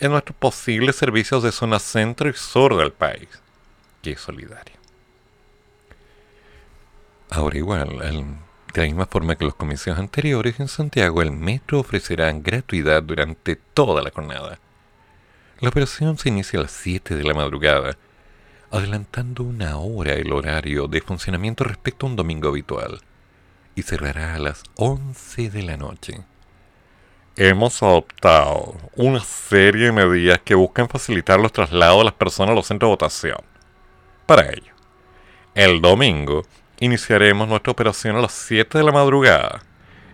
[0.00, 3.28] en nuestros posibles servicios de zona centro y sur del país,
[4.02, 4.74] que es solidario.
[7.30, 7.88] Ahora igual,
[8.74, 13.56] de la misma forma que los comicios anteriores, en Santiago el metro ofrecerá gratuidad durante
[13.56, 14.58] toda la jornada.
[15.60, 17.96] La operación se inicia a las 7 de la madrugada,
[18.70, 23.00] adelantando una hora el horario de funcionamiento respecto a un domingo habitual,
[23.74, 26.20] y cerrará a las 11 de la noche.
[27.36, 32.54] Hemos adoptado una serie de medidas que buscan facilitar los traslados de las personas a
[32.54, 33.40] los centros de votación.
[34.26, 34.74] Para ello,
[35.54, 36.44] el domingo
[36.78, 39.62] iniciaremos nuestra operación a las 7 de la madrugada.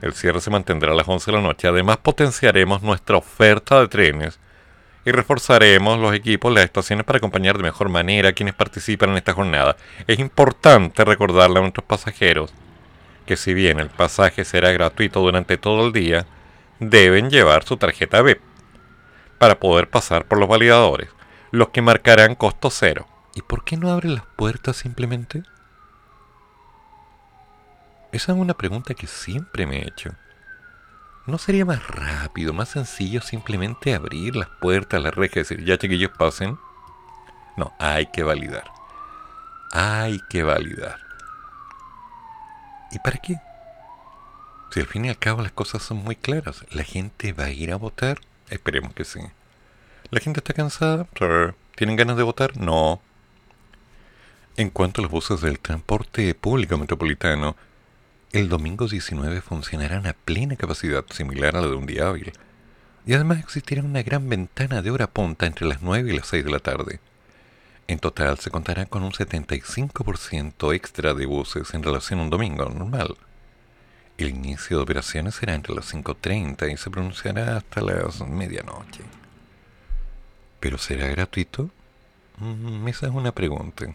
[0.00, 1.66] El cierre se mantendrá a las 11 de la noche.
[1.66, 4.38] Además, potenciaremos nuestra oferta de trenes
[5.04, 9.16] y reforzaremos los equipos las estaciones para acompañar de mejor manera a quienes participan en
[9.16, 9.76] esta jornada.
[10.06, 12.52] Es importante recordarle a nuestros pasajeros
[13.28, 16.24] que si bien el pasaje será gratuito durante todo el día,
[16.80, 18.40] deben llevar su tarjeta VIP
[19.36, 21.10] para poder pasar por los validadores,
[21.50, 23.06] los que marcarán costo cero.
[23.34, 25.42] ¿Y por qué no abren las puertas simplemente?
[28.12, 30.12] Esa es una pregunta que siempre me he hecho.
[31.26, 35.76] ¿No sería más rápido, más sencillo simplemente abrir las puertas, las rejas y decir, ya
[35.76, 36.58] chiquillos pasen?
[37.58, 38.64] No, hay que validar.
[39.72, 41.07] Hay que validar.
[42.90, 43.36] ¿Y para qué?
[44.70, 46.64] Si al fin y al cabo las cosas son muy claras.
[46.70, 48.18] ¿La gente va a ir a votar?
[48.50, 49.20] Esperemos que sí.
[50.10, 51.06] ¿La gente está cansada?
[51.74, 52.56] ¿Tienen ganas de votar?
[52.56, 53.00] No.
[54.56, 57.56] En cuanto a los buses del transporte público metropolitano,
[58.32, 62.32] el domingo 19 funcionarán a plena capacidad similar a la de un día hábil,
[63.06, 66.44] y además existirá una gran ventana de hora punta entre las 9 y las 6
[66.44, 67.00] de la tarde.
[67.88, 72.64] En total se contará con un 75% extra de buses en relación a un domingo
[72.66, 73.16] normal.
[74.16, 79.02] El inicio de operaciones será entre las 5.30 y se pronunciará hasta las medianoche.
[80.60, 81.70] ¿Pero será gratuito?
[82.38, 83.86] Mm, esa es una pregunta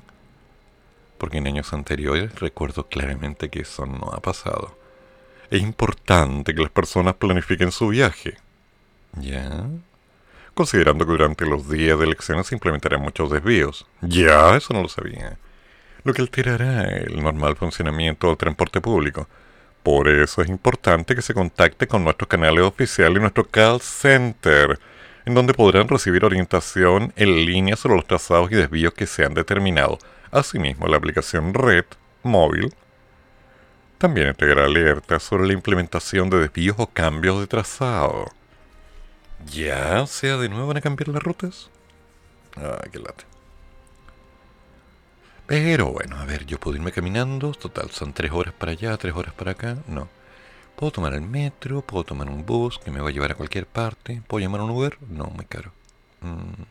[1.24, 4.78] porque en años anteriores recuerdo claramente que eso no ha pasado.
[5.50, 8.36] Es importante que las personas planifiquen su viaje.
[9.22, 9.70] ¿Ya?
[10.54, 13.88] Considerando que durante los días de elecciones se implementarán muchos desvíos.
[14.02, 15.38] Ya, eso no lo sabía.
[16.04, 19.28] Lo que alterará el normal funcionamiento del transporte público.
[19.82, 24.80] Por eso es importante que se contacte con nuestros canales oficiales y nuestro call center
[25.26, 29.34] en donde podrán recibir orientación en línea sobre los trazados y desvíos que se han
[29.34, 29.98] determinado.
[30.32, 31.86] Asimismo, la aplicación Red
[32.24, 32.74] móvil
[33.98, 38.26] también entregará alertas sobre la implementación de desvíos o cambios de trazado.
[39.52, 41.70] ¿Ya sea de nuevo van a cambiar las rutas?
[42.58, 43.26] Ah, qué late.
[45.46, 47.52] Pero bueno, a ver, yo puedo irme caminando.
[47.52, 49.78] Total, son tres horas para allá, tres horas para acá.
[49.88, 50.08] No.
[50.76, 53.68] Puedo tomar el metro, puedo tomar un bus que me va a llevar a cualquier
[53.68, 54.22] parte.
[54.28, 54.98] ¿Puedo llamar a un Uber?
[55.10, 55.72] No, muy caro.
[56.22, 56.64] Mm.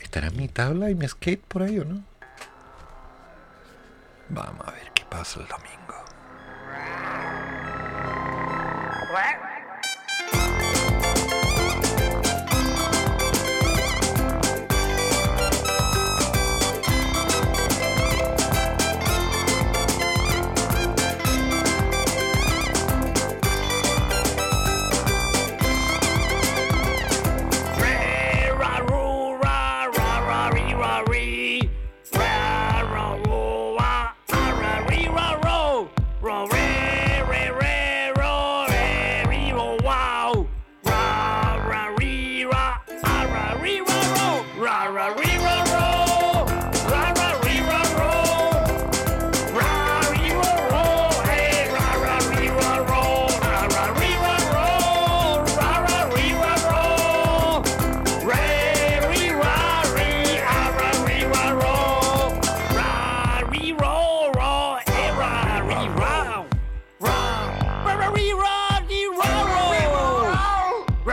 [0.00, 2.02] ¿Estará mi tabla y mi skate por ahí o no?
[4.28, 6.04] Vamos a ver qué pasa el domingo.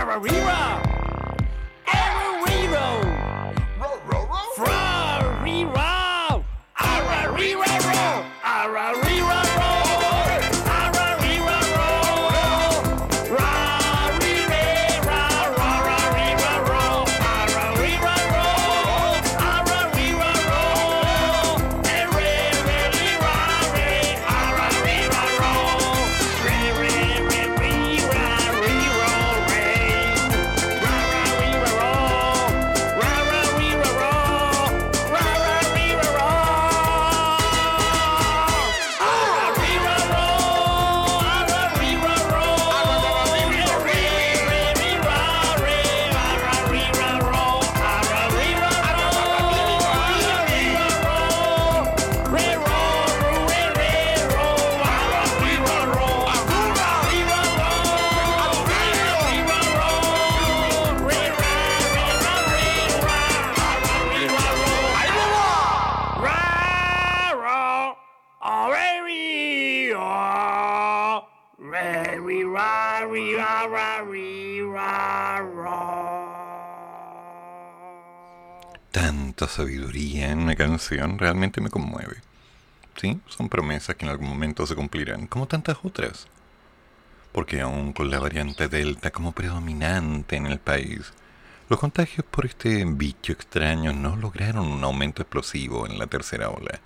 [0.07, 0.76] Ararira!
[79.45, 82.21] Sabiduría en una canción realmente me conmueve.
[82.95, 86.27] Sí, son promesas que en algún momento se cumplirán, como tantas otras.
[87.31, 91.13] Porque aún con la variante Delta como predominante en el país,
[91.69, 96.79] los contagios por este bicho extraño no lograron un aumento explosivo en la tercera ola.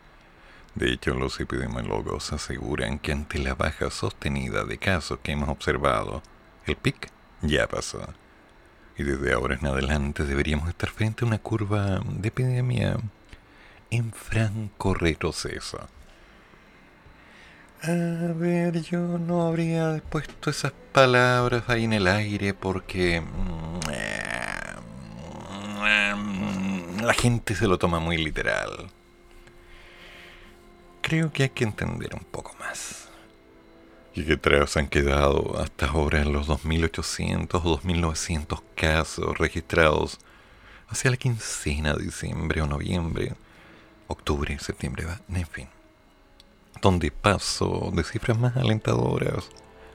[0.75, 6.21] De hecho, los epidemiólogos aseguran que ante la baja sostenida de casos que hemos observado,
[6.65, 7.09] el pic
[7.41, 8.20] ya pasó
[8.97, 12.97] y desde ahora en adelante deberíamos estar frente a una curva de epidemia
[13.89, 15.87] en franco retroceso.
[17.83, 23.79] A ver, yo no habría puesto esas palabras ahí en el aire porque mm,
[26.15, 28.91] mm, la gente se lo toma muy literal.
[31.01, 33.00] Creo que hay que entender un poco más
[34.13, 40.19] y que atrás han quedado hasta ahora los 2.800 o 2.900 casos registrados
[40.89, 43.33] hacia la quincena de diciembre o noviembre,
[44.07, 45.67] octubre, septiembre, en fin.
[46.81, 49.49] Donde paso de cifras más alentadoras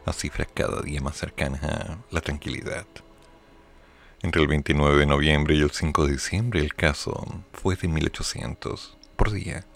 [0.07, 2.87] a cifras cada día más cercanas a la tranquilidad.
[4.23, 8.95] Entre el 29 de noviembre y el 5 de diciembre el caso fue de 1.800
[9.17, 9.67] por día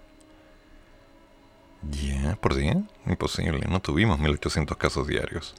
[1.82, 2.36] ¿Ya?
[2.36, 2.82] ¿Por día?
[3.06, 5.54] Imposible, no tuvimos 1800 casos diarios.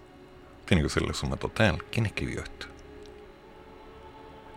[0.66, 1.82] Tiene que ser la suma total.
[1.92, 2.68] ¿Quién escribió esto?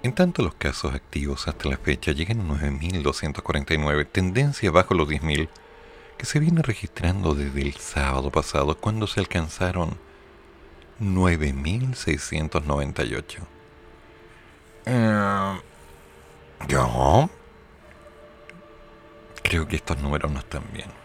[0.02, 5.48] En tanto, los casos activos hasta la fecha llegan a 9.249, tendencia bajo los 10.000,
[6.18, 9.96] que se viene registrando desde el sábado pasado cuando se alcanzaron
[11.00, 13.38] 9.698.
[14.84, 15.60] Eh,
[16.68, 17.30] yo
[19.42, 21.03] creo que estos números no están bien.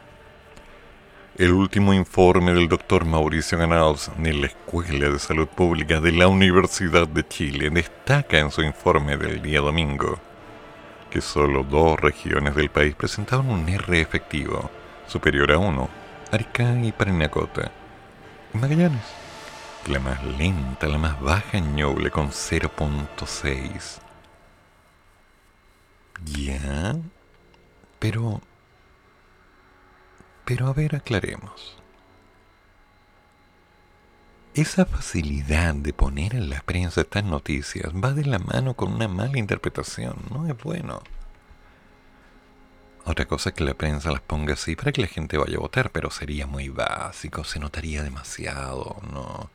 [1.39, 6.27] El último informe del doctor Mauricio Ganals de la Escuela de Salud Pública de la
[6.27, 10.19] Universidad de Chile destaca en su informe del día domingo
[11.09, 14.69] que solo dos regiones del país presentaban un R efectivo
[15.07, 15.89] superior a 1,
[16.33, 17.71] Arica y Parinacota.
[18.53, 19.05] Y Magallanes,
[19.87, 23.99] la más lenta, la más baja en Ñuble con 0.6.
[26.25, 26.97] Ya,
[27.97, 28.41] pero
[30.49, 31.77] pero a ver, aclaremos.
[34.55, 39.07] Esa facilidad de poner en la prensa estas noticias va de la mano con una
[39.07, 41.03] mala interpretación, no es bueno.
[43.05, 45.59] Otra cosa es que la prensa las ponga así para que la gente vaya a
[45.59, 49.51] votar, pero sería muy básico, se notaría demasiado, no.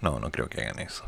[0.00, 1.04] No, no creo que hagan eso.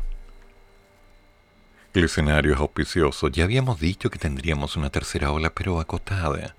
[1.93, 6.53] El escenario es auspicioso, ya habíamos dicho que tendríamos una tercera ola, pero acotada.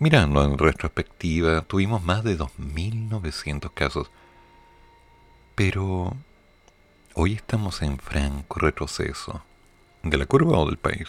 [0.00, 4.12] Mirando en retrospectiva, tuvimos más de 2.900 casos.
[5.56, 6.14] Pero
[7.14, 9.42] hoy estamos en franco retroceso.
[10.04, 11.08] ¿De la curva o del país?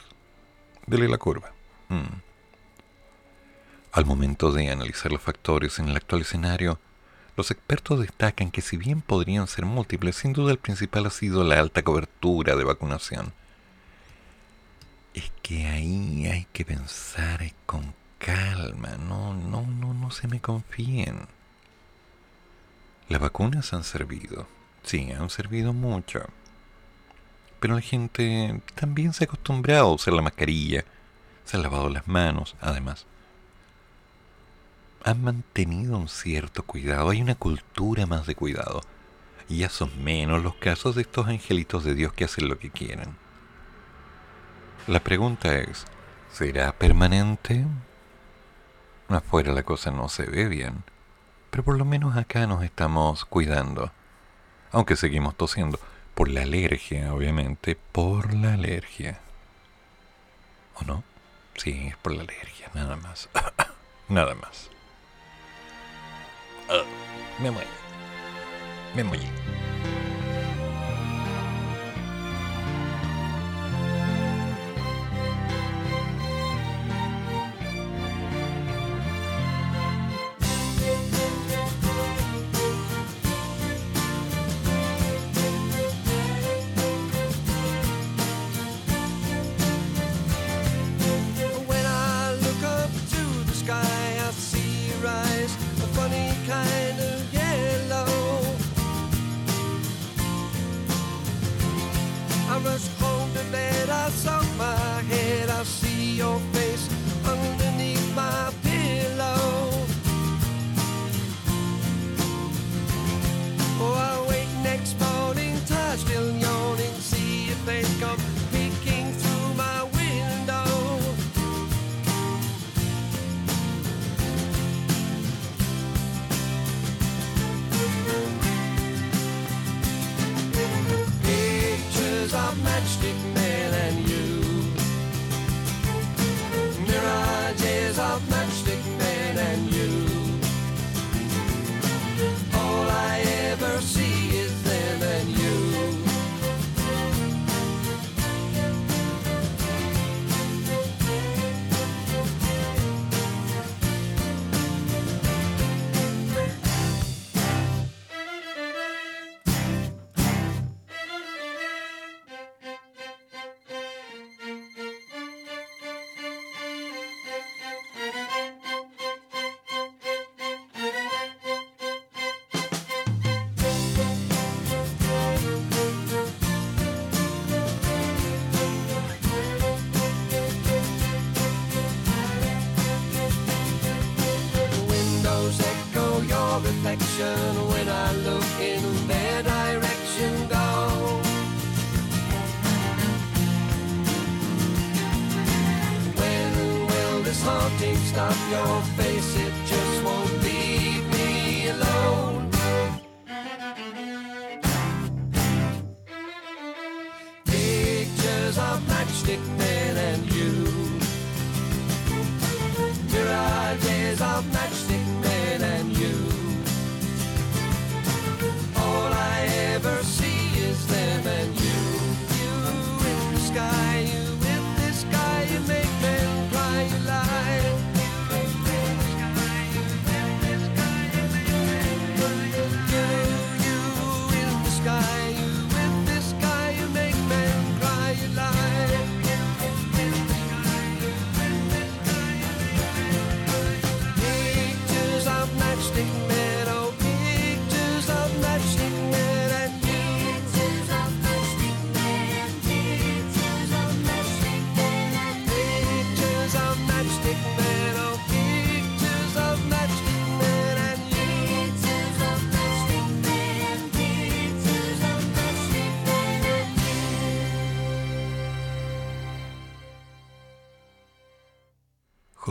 [0.88, 1.52] Dele la curva.
[1.90, 2.18] Mm.
[3.92, 6.80] Al momento de analizar los factores en el actual escenario,
[7.38, 11.44] los expertos destacan que si bien podrían ser múltiples, sin duda el principal ha sido
[11.44, 13.34] la alta cobertura de vacunación.
[15.14, 21.28] Es que ahí hay que pensar con calma, no, no, no, no se me confíen.
[23.08, 24.48] Las vacunas han servido,
[24.84, 26.22] sí, han servido mucho.
[27.60, 30.86] Pero la gente también se ha acostumbrado a usar la mascarilla,
[31.44, 33.06] se ha lavado las manos, además.
[35.04, 38.82] Han mantenido un cierto cuidado, hay una cultura más de cuidado.
[39.48, 42.70] Y ya son menos los casos de estos angelitos de Dios que hacen lo que
[42.70, 43.16] quieren.
[44.88, 45.86] La pregunta es,
[46.32, 47.66] ¿será permanente?
[49.10, 50.84] Afuera la cosa no se ve bien,
[51.50, 53.92] pero por lo menos acá nos estamos cuidando.
[54.72, 55.80] Aunque seguimos tosiendo.
[56.14, 59.20] Por la alergia, obviamente, por la alergia.
[60.76, 61.04] ¿O no?
[61.56, 63.30] Sí, es por la alergia, nada más.
[64.10, 64.70] nada más.
[66.70, 66.84] Ah,
[67.42, 67.70] me muero.
[68.96, 69.24] Me muero.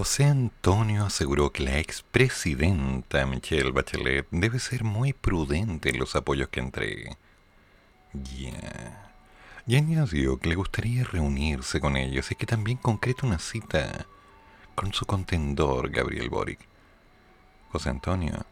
[0.09, 6.49] José Antonio aseguró que la expresidenta Michelle Bachelet debe ser muy prudente en los apoyos
[6.49, 7.19] que entregue.
[8.15, 9.13] Ya.
[9.67, 14.07] Y añadió que le gustaría reunirse con ellos y que también concreta una cita
[14.75, 16.61] con su contendor Gabriel Boric.
[17.71, 18.47] José Antonio,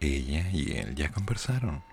[0.00, 1.84] ella y él ya conversaron.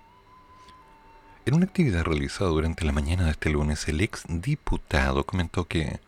[1.46, 6.00] En una actividad realizada durante la mañana de este lunes, el ex diputado comentó que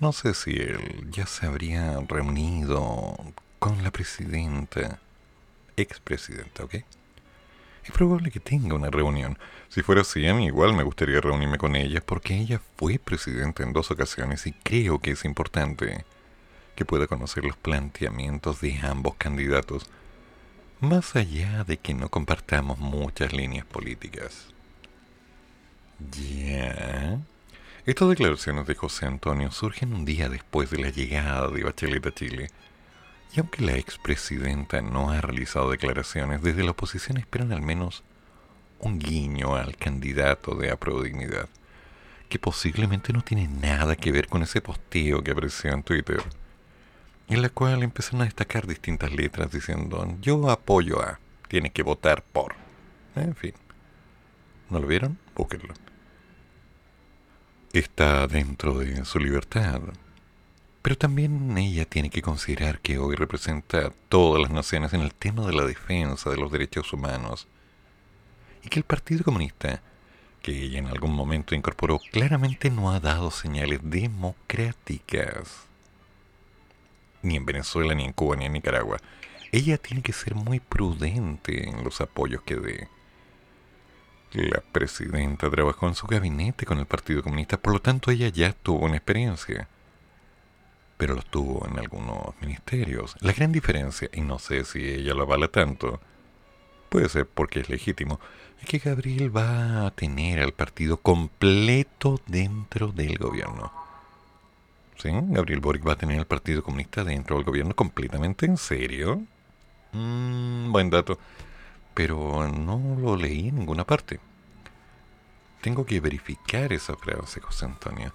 [0.00, 3.16] no sé si él ya se habría reunido
[3.58, 5.00] con la presidenta,
[5.76, 6.74] expresidenta, ¿ok?
[7.84, 9.38] Es probable que tenga una reunión.
[9.68, 13.62] Si fuera así, a mí igual me gustaría reunirme con ella porque ella fue presidenta
[13.62, 16.04] en dos ocasiones y creo que es importante
[16.74, 19.86] que pueda conocer los planteamientos de ambos candidatos,
[20.80, 24.48] más allá de que no compartamos muchas líneas políticas.
[26.12, 27.18] Ya.
[27.86, 32.12] Estas declaraciones de José Antonio surgen un día después de la llegada de Bachelet a
[32.12, 32.48] Chile.
[33.32, 38.02] Y aunque la expresidenta no ha realizado declaraciones, desde la oposición esperan al menos
[38.80, 41.48] un guiño al candidato de Dignidad,
[42.28, 46.20] que posiblemente no tiene nada que ver con ese posteo que apareció en Twitter,
[47.28, 52.24] en la cual empezaron a destacar distintas letras diciendo yo apoyo a, tiene que votar
[52.24, 52.56] por.
[53.14, 53.54] En fin.
[54.70, 55.16] ¿No lo vieron?
[55.36, 55.85] Búsquenlo
[57.78, 59.80] está dentro de su libertad.
[60.82, 65.12] Pero también ella tiene que considerar que hoy representa a todas las naciones en el
[65.14, 67.48] tema de la defensa de los derechos humanos
[68.62, 69.82] y que el Partido Comunista,
[70.42, 75.66] que ella en algún momento incorporó, claramente no ha dado señales democráticas.
[77.22, 78.98] Ni en Venezuela, ni en Cuba, ni en Nicaragua.
[79.52, 82.88] Ella tiene que ser muy prudente en los apoyos que dé.
[84.32, 88.52] La presidenta trabajó en su gabinete con el Partido Comunista, por lo tanto ella ya
[88.52, 89.68] tuvo una experiencia.
[90.96, 93.16] Pero lo tuvo en algunos ministerios.
[93.20, 96.00] La gran diferencia, y no sé si ella lo avala tanto,
[96.88, 98.20] puede ser porque es legítimo,
[98.60, 103.72] es que Gabriel va a tener al partido completo dentro del gobierno.
[104.98, 105.10] ¿Sí?
[105.12, 109.22] Gabriel Boric va a tener al Partido Comunista dentro del gobierno completamente en serio.
[109.92, 111.18] Mm, buen dato
[111.96, 114.20] pero no lo leí en ninguna parte.
[115.62, 118.12] Tengo que verificar esa frase, José Antonio.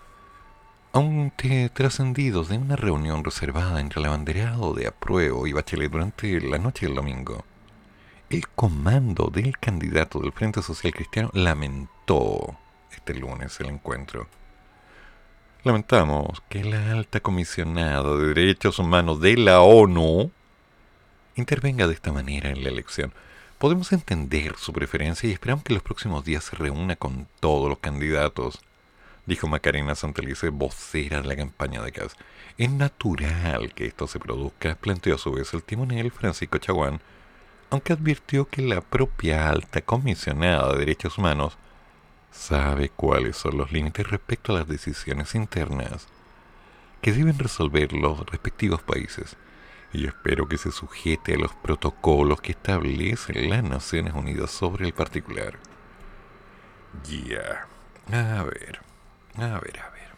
[0.93, 6.59] Aunque trascendidos de una reunión reservada entre el abanderado de apruebo y Bachelet durante la
[6.59, 7.43] noche del domingo,
[8.29, 12.55] el comando del candidato del Frente Social Cristiano lamentó
[12.91, 14.27] este lunes el encuentro.
[15.63, 20.29] Lamentamos que la alta comisionada de derechos humanos de la ONU
[21.35, 23.11] intervenga de esta manera en la elección
[23.61, 27.77] Podemos entender su preferencia y esperamos que los próximos días se reúna con todos los
[27.77, 28.59] candidatos,
[29.27, 32.15] dijo Macarena Santelice, vocera de la campaña de CAS.
[32.57, 37.01] Es natural que esto se produzca, planteó a su vez el timonel Francisco Chaguán,
[37.69, 41.55] aunque advirtió que la propia alta comisionada de derechos humanos
[42.31, 46.07] sabe cuáles son los límites respecto a las decisiones internas
[47.03, 49.37] que deben resolver los respectivos países
[49.93, 54.93] y espero que se sujete a los protocolos que establecen las Naciones Unidas sobre el
[54.93, 55.57] particular.
[57.03, 57.67] Ya.
[58.11, 58.79] A ver.
[59.35, 60.11] A ver, a ver.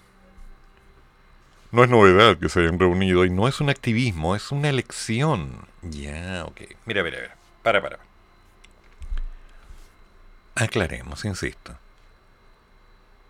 [1.71, 5.67] No es novedad que se hayan reunido y no es un activismo, es una elección.
[5.81, 6.61] Ya, ok.
[6.85, 7.35] Mira, mira, mira.
[7.63, 7.99] Para, para.
[10.55, 11.75] Aclaremos, insisto.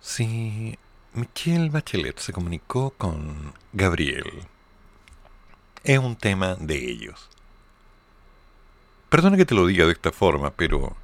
[0.01, 0.77] Si
[1.13, 4.45] Michelle Bachelet se comunicó con Gabriel
[5.84, 7.29] es un tema de ellos.
[9.09, 10.95] Perdona que te lo diga de esta forma, pero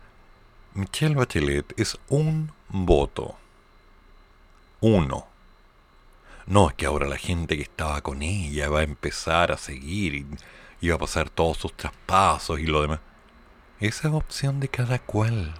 [0.73, 3.35] Michelle Bachelet es un voto.
[4.81, 5.27] Uno.
[6.47, 10.15] No es que ahora la gente que estaba con ella va a empezar a seguir
[10.81, 12.99] y, va a pasar todos sus traspasos y lo demás.
[13.79, 15.53] Esa es opción de cada cual.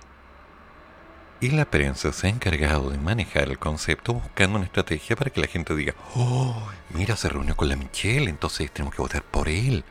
[1.41, 5.39] Y la prensa se ha encargado de manejar el concepto buscando una estrategia para que
[5.39, 9.47] la gente diga, oh, mira, se reunió con la Michelle, entonces tenemos que votar por
[9.47, 9.85] él.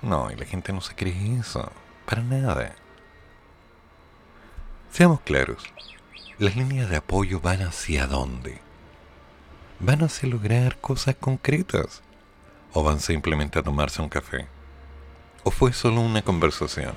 [0.00, 1.72] No, y la gente no se cree eso,
[2.06, 2.76] para nada.
[4.92, 5.64] Seamos claros,
[6.38, 8.60] las líneas de apoyo van hacia dónde?
[9.80, 12.02] ¿Van hacia lograr cosas concretas?
[12.72, 14.46] ¿O van simplemente a tomarse un café?
[15.42, 16.94] ¿O fue solo una conversación?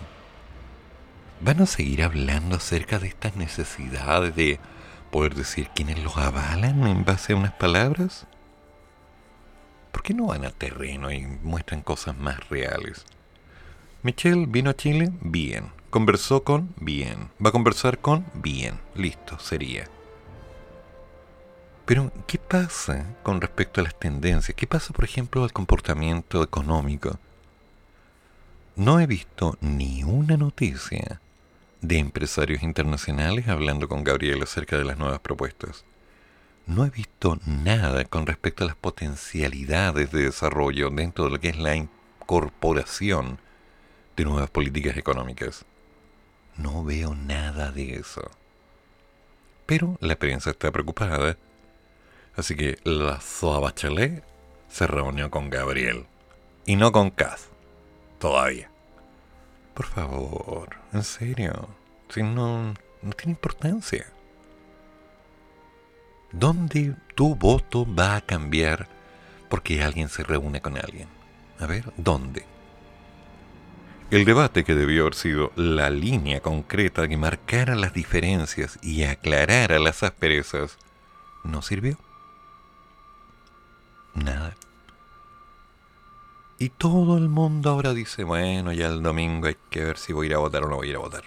[1.43, 4.59] ¿Van a seguir hablando acerca de estas necesidades de
[5.09, 8.27] poder decir quiénes los avalan en base a unas palabras?
[9.91, 13.05] ¿Por qué no van a terreno y muestran cosas más reales?
[14.03, 15.71] Michelle vino a Chile, bien.
[15.89, 17.31] Conversó con, bien.
[17.43, 18.79] Va a conversar con, bien.
[18.93, 19.87] Listo, sería.
[21.85, 24.55] Pero, ¿qué pasa con respecto a las tendencias?
[24.55, 27.17] ¿Qué pasa, por ejemplo, al comportamiento económico?
[28.75, 31.19] No he visto ni una noticia
[31.81, 35.83] de empresarios internacionales hablando con Gabriel acerca de las nuevas propuestas.
[36.67, 41.49] No he visto nada con respecto a las potencialidades de desarrollo dentro de lo que
[41.49, 43.39] es la incorporación
[44.15, 45.65] de nuevas políticas económicas.
[46.57, 48.29] No veo nada de eso.
[49.65, 51.37] Pero la prensa está preocupada,
[52.35, 54.23] así que la Zoa Bachelet
[54.69, 56.05] se reunió con Gabriel
[56.65, 57.49] y no con Kaz.
[58.19, 58.69] Todavía.
[59.81, 61.67] Por favor, en serio.
[62.07, 62.75] Si no,
[63.17, 64.05] tiene importancia.
[66.31, 68.87] ¿Dónde tu voto va a cambiar
[69.49, 71.07] porque alguien se reúne con alguien?
[71.57, 72.45] A ver, ¿dónde?
[74.11, 79.79] El debate que debió haber sido la línea concreta que marcara las diferencias y aclarara
[79.79, 80.77] las asperezas,
[81.43, 81.97] no sirvió.
[84.13, 84.55] Nada.
[86.61, 90.27] Y todo el mundo ahora dice, bueno, ya el domingo hay que ver si voy
[90.27, 91.23] a ir a votar o no voy a ir a votar.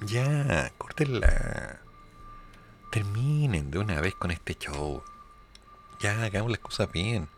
[0.00, 1.78] Ya, córtenla.
[2.90, 5.02] Terminen de una vez con este show.
[6.00, 7.28] Ya, hagamos las cosas bien.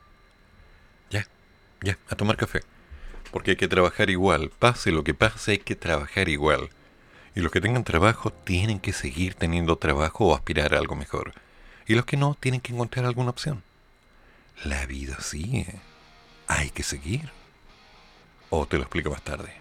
[1.10, 1.26] Ya,
[1.82, 2.60] ya, a tomar café.
[3.32, 4.52] Porque hay que trabajar igual.
[4.56, 6.70] Pase lo que pase, hay que trabajar igual.
[7.34, 11.32] Y los que tengan trabajo tienen que seguir teniendo trabajo o aspirar a algo mejor.
[11.88, 13.64] Y los que no tienen que encontrar alguna opción.
[14.62, 15.89] La vida sigue.
[16.50, 17.30] Hay que seguir.
[18.50, 19.59] O te lo explico más tarde.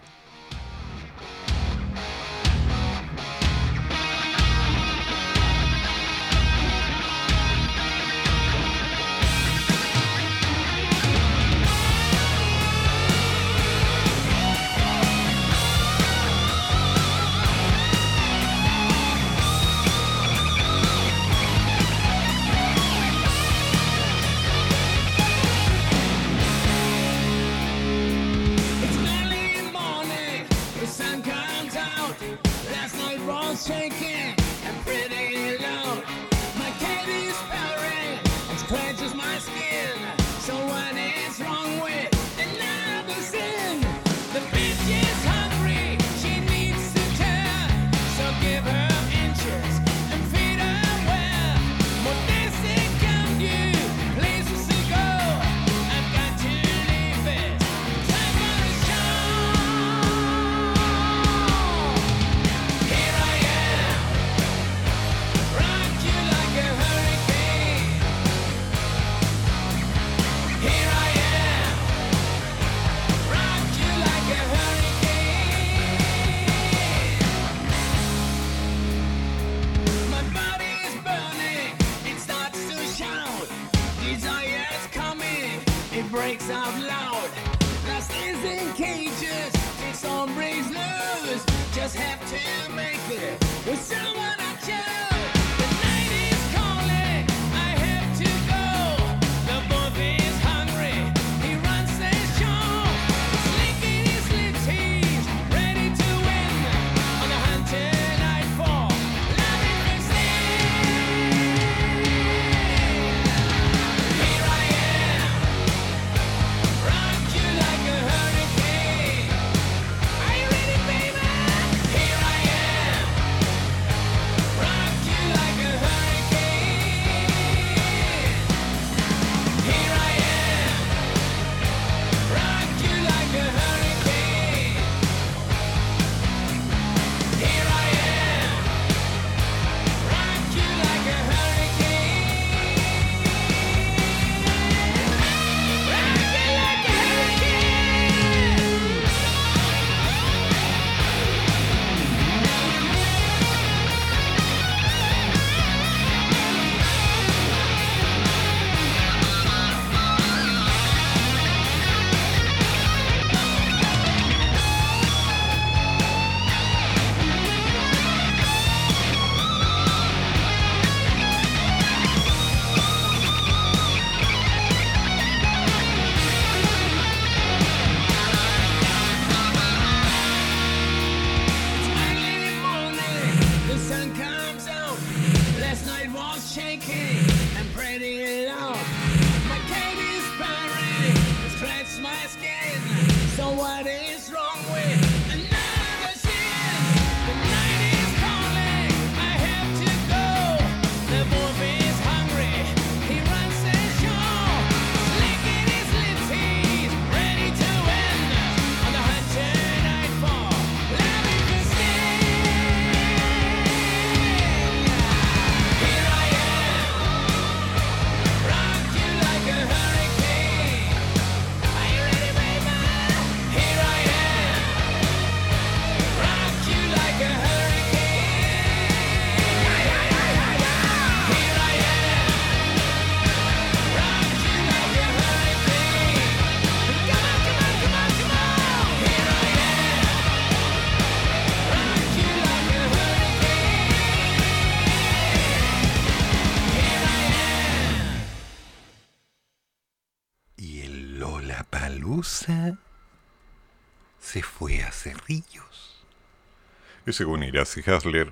[257.19, 258.31] Según Iracy Hasler,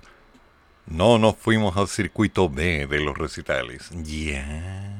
[0.85, 3.89] no nos fuimos al circuito B de los recitales.
[3.91, 4.93] Ya.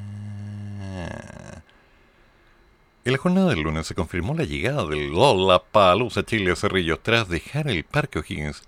[3.06, 7.02] En la jornada del lunes se confirmó la llegada del Lola Palusa Chile a Cerrillos
[7.02, 8.62] tras dejar el Parque O'Higgins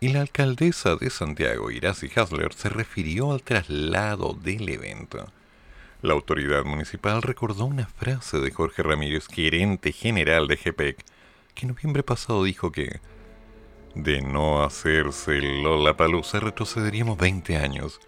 [0.00, 5.28] y la alcaldesa de Santiago, Iracy Hasler, se refirió al traslado del evento.
[6.02, 11.04] La autoridad municipal recordó una frase de Jorge Ramírez, gerente general de GPEC,
[11.54, 12.98] que en noviembre pasado dijo que
[13.96, 17.98] de no hacerse Lollapalooza retrocederíamos 20 años.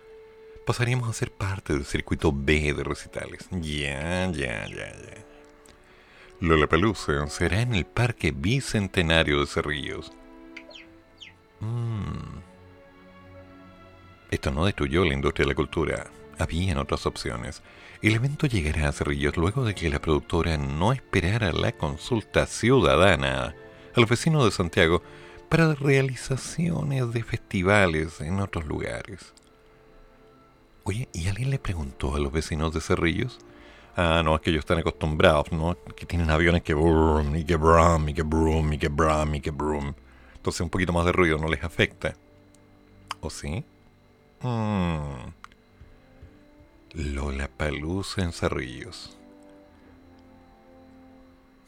[0.66, 3.48] Pasaríamos a ser parte del circuito B de recitales.
[3.51, 5.24] Ya, ya, ya, ya.
[6.40, 10.12] Lollapalooza será en el Parque Bicentenario de Cerrillos.
[11.60, 12.39] Mm.
[14.31, 16.06] Esto no destruyó la industria de la cultura.
[16.39, 17.62] Habían otras opciones.
[18.02, 23.55] El evento llegará a Cerrillos luego de que la productora no esperara la consulta ciudadana
[23.97, 25.02] a los vecinos de Santiago
[25.48, 29.32] para realizaciones de festivales en otros lugares.
[30.84, 33.38] Oye, ¿y alguien le preguntó a los vecinos de Cerrillos?
[33.96, 35.76] Ah, no, es que ellos están acostumbrados, ¿no?
[35.96, 39.40] Que tienen aviones que brum, y que brum, y que brum, y que brum, y
[39.40, 39.94] que brum.
[40.36, 42.14] Entonces un poquito más de ruido no les afecta.
[43.20, 43.64] ¿O sí?
[44.42, 45.32] Mmm.
[46.94, 49.16] Lola Palusa en Cerrillos.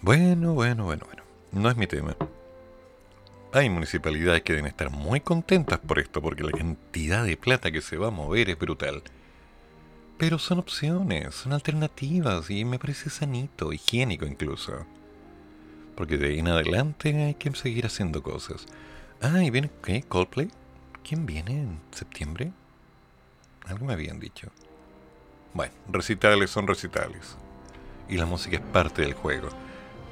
[0.00, 1.22] Bueno, bueno, bueno, bueno.
[1.52, 2.16] No es mi tema.
[3.52, 7.80] Hay municipalidades que deben estar muy contentas por esto, porque la cantidad de plata que
[7.80, 9.02] se va a mover es brutal.
[10.18, 14.86] Pero son opciones, son alternativas y me parece sanito, higiénico incluso.
[15.96, 18.66] Porque de ahí en adelante hay que seguir haciendo cosas.
[19.20, 20.02] Ah, y viene, ¿qué?
[20.02, 20.48] ¿Coldplay?
[21.02, 22.52] ¿Quién viene en septiembre?
[23.66, 24.48] Algo me habían dicho.
[25.54, 27.36] Bueno, recitales son recitales.
[28.08, 29.48] Y la música es parte del juego.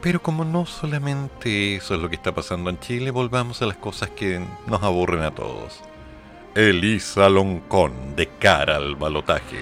[0.01, 3.77] Pero como no solamente eso es lo que está pasando en Chile, volvamos a las
[3.77, 5.81] cosas que nos aburren a todos.
[6.55, 9.59] Elisa Loncón de cara al balotaje.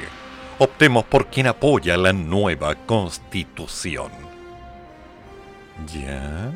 [0.59, 4.11] Optemos por quien apoya la nueva constitución.
[5.93, 6.53] ¿Ya?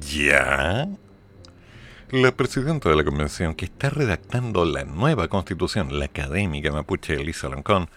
[0.00, 0.88] ¿Ya?
[2.10, 7.48] La presidenta de la convención que está redactando la nueva constitución, la académica mapuche Elisa
[7.48, 7.88] Loncón,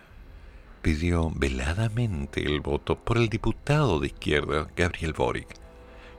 [0.85, 5.47] pidió veladamente el voto por el diputado de izquierda Gabriel Boric,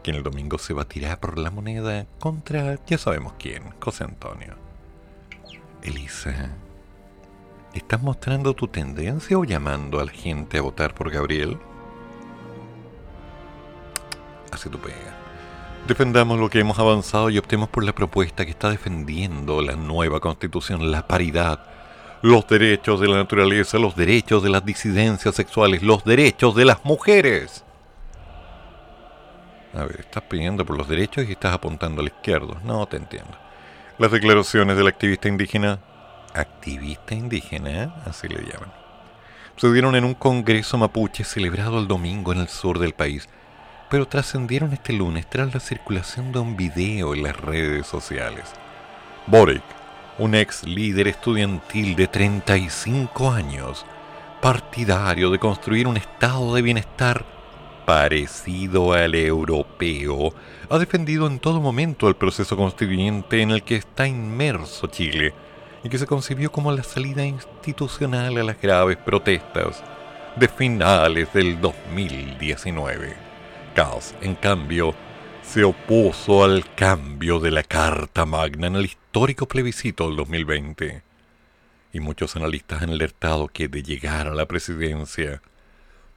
[0.02, 4.54] quien el domingo se batirá por la moneda contra ya sabemos quién, José Antonio.
[5.84, 6.50] Elisa,
[7.74, 11.58] ¿estás mostrando tu tendencia o llamando a la gente a votar por Gabriel?
[14.50, 15.16] Hace tu pega.
[15.86, 20.18] Defendamos lo que hemos avanzado y optemos por la propuesta que está defendiendo la nueva
[20.18, 21.75] constitución, la paridad,
[22.26, 26.84] los derechos de la naturaleza, los derechos de las disidencias sexuales, los derechos de las
[26.84, 27.62] mujeres.
[29.72, 32.56] A ver, estás pidiendo por los derechos y estás apuntando al izquierdo.
[32.64, 33.38] No te entiendo.
[33.98, 35.78] Las declaraciones del activista indígena,
[36.34, 38.72] activista indígena, así le llaman,
[39.56, 43.28] se dieron en un congreso mapuche celebrado el domingo en el sur del país,
[43.88, 48.52] pero trascendieron este lunes tras la circulación de un video en las redes sociales.
[49.28, 49.62] Boric,
[50.18, 53.84] un ex líder estudiantil de 35 años,
[54.40, 57.24] partidario de construir un estado de bienestar
[57.84, 60.32] parecido al europeo,
[60.70, 65.32] ha defendido en todo momento el proceso constituyente en el que está inmerso Chile
[65.84, 69.84] y que se concibió como la salida institucional a las graves protestas
[70.34, 73.14] de finales del 2019.
[73.74, 74.94] Kass, en cambio,
[75.48, 81.02] se opuso al cambio de la Carta Magna en el histórico plebiscito del 2020.
[81.92, 85.40] Y muchos analistas han alertado que de llegar a la presidencia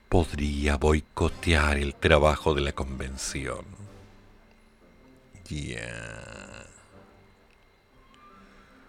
[0.09, 3.65] podría boicotear el trabajo de la convención.
[5.45, 6.65] Ya.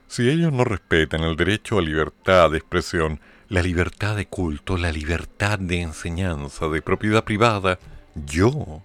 [0.09, 4.91] Si ellos no respetan el derecho a libertad de expresión, la libertad de culto, la
[4.91, 7.79] libertad de enseñanza, de propiedad privada,
[8.15, 8.83] yo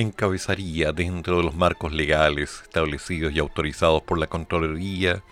[0.00, 5.22] encabezaría dentro de los marcos legales establecidos y autorizados por la Contraloría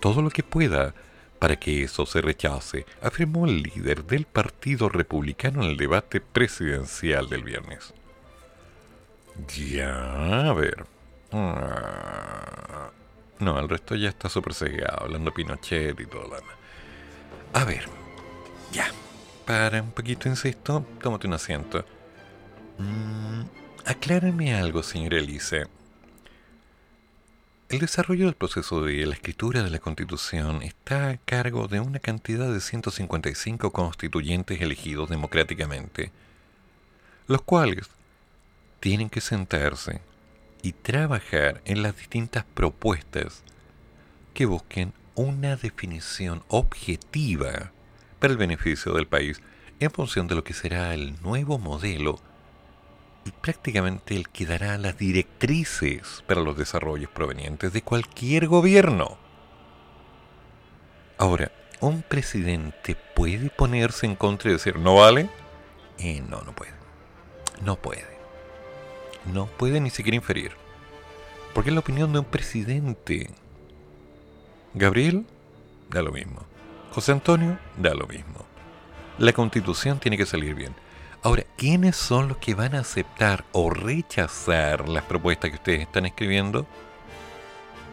[0.00, 0.94] todo lo que pueda
[1.38, 7.28] para que eso se rechace, afirmó el líder del Partido Republicano en el debate presidencial
[7.28, 7.92] del viernes.
[9.48, 10.86] Ya, a ver.
[11.32, 12.90] Ah,
[13.40, 16.36] no, el resto ya está súper cegado, hablando Pinochet y todo lo.
[17.58, 17.86] A ver,
[18.70, 18.86] ya.
[19.44, 21.84] Para un poquito, insisto, tómate un asiento.
[22.78, 23.42] Mm,
[23.86, 25.66] aclárame algo, señora Elise.
[27.68, 31.98] El desarrollo del proceso de la escritura de la Constitución está a cargo de una
[31.98, 36.12] cantidad de 155 constituyentes elegidos democráticamente,
[37.26, 37.88] los cuales
[38.80, 40.02] tienen que sentarse
[40.62, 43.42] y trabajar en las distintas propuestas
[44.34, 47.72] que busquen una definición objetiva
[48.18, 49.40] para el beneficio del país
[49.80, 52.20] en función de lo que será el nuevo modelo
[53.30, 59.16] prácticamente el que dará las directrices para los desarrollos provenientes de cualquier gobierno.
[61.18, 65.30] Ahora, ¿un presidente puede ponerse en contra y decir no vale?
[65.98, 66.72] Eh, no, no puede.
[67.64, 68.18] No puede.
[69.32, 70.52] No puede ni siquiera inferir.
[71.54, 73.30] Porque es la opinión de un presidente.
[74.74, 75.26] Gabriel,
[75.90, 76.44] da lo mismo.
[76.92, 78.46] José Antonio, da lo mismo.
[79.18, 80.74] La constitución tiene que salir bien.
[81.24, 86.04] Ahora, ¿quiénes son los que van a aceptar o rechazar las propuestas que ustedes están
[86.04, 86.66] escribiendo?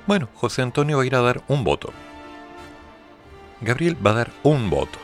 [0.07, 1.93] Bueno, José Antonio va a ir a dar un voto.
[3.61, 4.97] Gabriel va a dar un voto.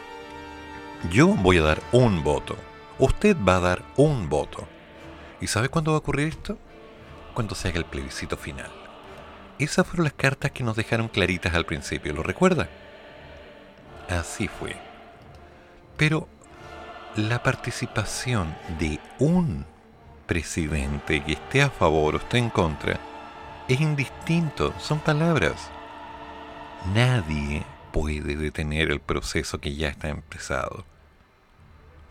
[1.12, 2.56] Yo voy a dar un voto.
[2.98, 4.68] Usted va a dar un voto.
[5.40, 6.58] ¿Y sabe cuándo va a ocurrir esto?
[7.36, 8.72] Cuando se haga el plebiscito final.
[9.60, 12.70] Esas fueron las cartas que nos dejaron claritas al principio, ¿lo recuerda?
[14.10, 14.76] Así fue.
[15.96, 16.28] Pero
[17.16, 19.66] la participación de un
[20.28, 23.00] presidente que esté a favor o esté en contra
[23.70, 25.72] es indistinto, son palabras.
[26.94, 27.64] Nadie
[27.94, 30.84] puede detener el proceso que ya está empezado.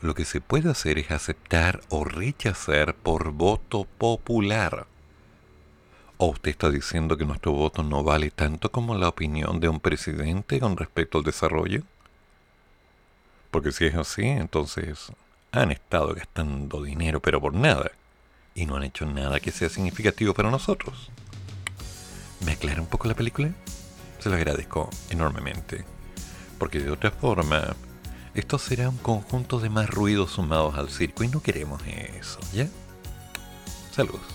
[0.00, 4.86] Lo que se puede hacer es aceptar o rechazar por voto popular.
[6.16, 9.80] ¿O usted está diciendo que nuestro voto no vale tanto como la opinión de un
[9.80, 11.82] presidente con respecto al desarrollo?
[13.54, 15.12] Porque si es así, entonces
[15.52, 17.92] han estado gastando dinero pero por nada.
[18.52, 21.08] Y no han hecho nada que sea significativo para nosotros.
[22.44, 23.52] ¿Me aclara un poco la película?
[24.18, 25.84] Se lo agradezco enormemente.
[26.58, 27.76] Porque de otra forma,
[28.34, 32.66] esto será un conjunto de más ruidos sumados al circo y no queremos eso, ¿ya?
[33.92, 34.34] Saludos.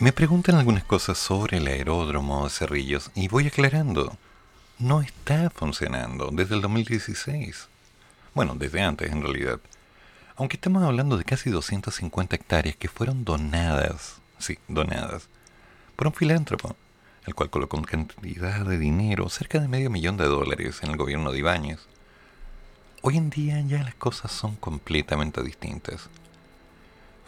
[0.00, 4.16] Me preguntan algunas cosas sobre el aeródromo de Cerrillos y voy aclarando.
[4.78, 7.68] No está funcionando desde el 2016.
[8.32, 9.60] Bueno, desde antes en realidad.
[10.36, 15.28] Aunque estamos hablando de casi 250 hectáreas que fueron donadas, sí, donadas,
[15.96, 16.76] por un filántropo,
[17.26, 21.30] el cual colocó cantidad de dinero, cerca de medio millón de dólares, en el gobierno
[21.30, 21.80] de Ibáñez.
[23.02, 26.08] Hoy en día ya las cosas son completamente distintas.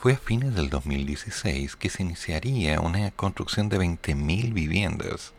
[0.02, 5.32] Fue a fines del 2016 que se iniciaría una construcción de 20.000 viviendas.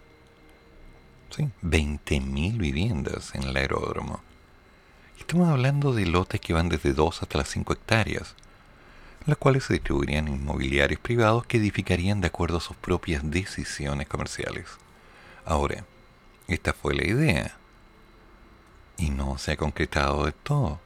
[1.32, 4.22] Sí, 20.000 viviendas en el aeródromo.
[5.20, 8.36] Estamos hablando de lotes que van desde 2 hasta las 5 hectáreas,
[9.26, 14.08] las cuales se distribuirían en inmobiliarios privados que edificarían de acuerdo a sus propias decisiones
[14.08, 14.68] comerciales.
[15.44, 15.84] Ahora,
[16.48, 17.58] esta fue la idea,
[18.96, 20.80] y no se ha concretado de todo.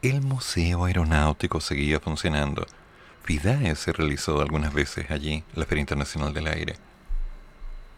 [0.00, 2.64] El Museo Aeronáutico seguía funcionando.
[3.24, 6.76] FIDAE se realizó algunas veces allí, la Feria Internacional del Aire.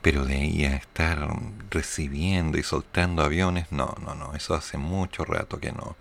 [0.01, 1.29] Pero de ahí a estar
[1.69, 5.95] recibiendo y soltando aviones, no, no, no, eso hace mucho rato que no.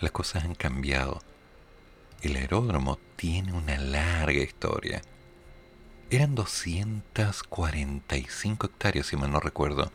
[0.00, 1.22] Las cosas han cambiado.
[2.22, 5.00] El aeródromo tiene una larga historia.
[6.10, 9.92] Eran 245 hectáreas, si mal no recuerdo,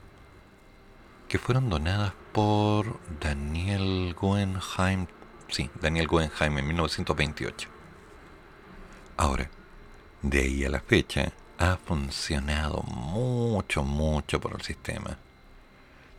[1.28, 5.08] que fueron donadas por Daniel Guggenheim,
[5.50, 7.70] sí, Daniel Guggenheim en 1928.
[9.18, 9.50] Ahora,
[10.22, 15.18] de ahí a la fecha, ha funcionado mucho, mucho por el sistema.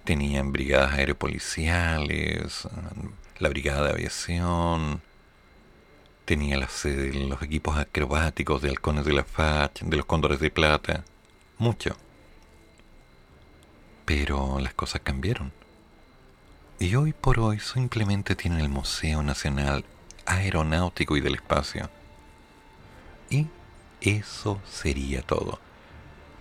[0.05, 2.69] Tenían brigadas aeropoliciales,
[3.39, 5.03] la brigada de aviación,
[6.25, 10.41] tenía la sede de los equipos acrobáticos de halcones de la FACH, de los cóndores
[10.41, 11.05] de plata,
[11.59, 11.97] mucho.
[14.05, 15.53] Pero las cosas cambiaron.
[16.79, 19.83] Y hoy por hoy simplemente tienen el Museo Nacional
[20.27, 21.89] Aeronáutico y del Espacio.
[23.31, 23.47] Y
[24.03, 25.59] eso sería todo.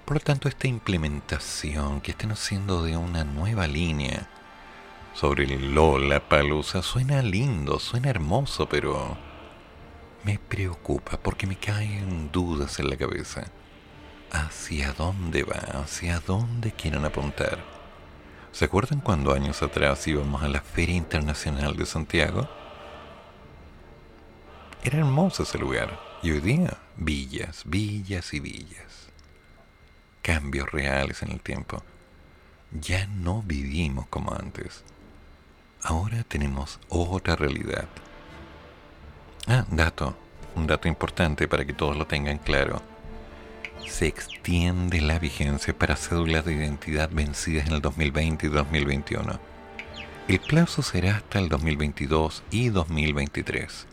[0.03, 4.27] Por lo tanto, esta implementación que están haciendo de una nueva línea
[5.13, 9.17] sobre el Lola Palusa suena lindo, suena hermoso, pero
[10.25, 13.47] me preocupa porque me caen dudas en la cabeza.
[14.31, 15.81] ¿Hacia dónde va?
[15.81, 17.74] ¿Hacia dónde quieren apuntar?
[18.55, 22.47] ¿Se acuerdan cuando años atrás íbamos a la Feria Internacional de Santiago?
[24.81, 25.99] Era hermoso ese lugar.
[26.23, 29.09] Y hoy día, villas, villas y villas.
[30.21, 31.83] Cambios reales en el tiempo.
[32.71, 34.85] Ya no vivimos como antes.
[35.83, 37.89] Ahora tenemos otra realidad.
[39.47, 40.15] Ah, dato.
[40.55, 42.81] Un dato importante para que todos lo tengan claro.
[43.87, 49.39] Se extiende la vigencia para cédulas de identidad vencidas en el 2020 y 2021.
[50.27, 53.87] El plazo será hasta el 2022 y 2023.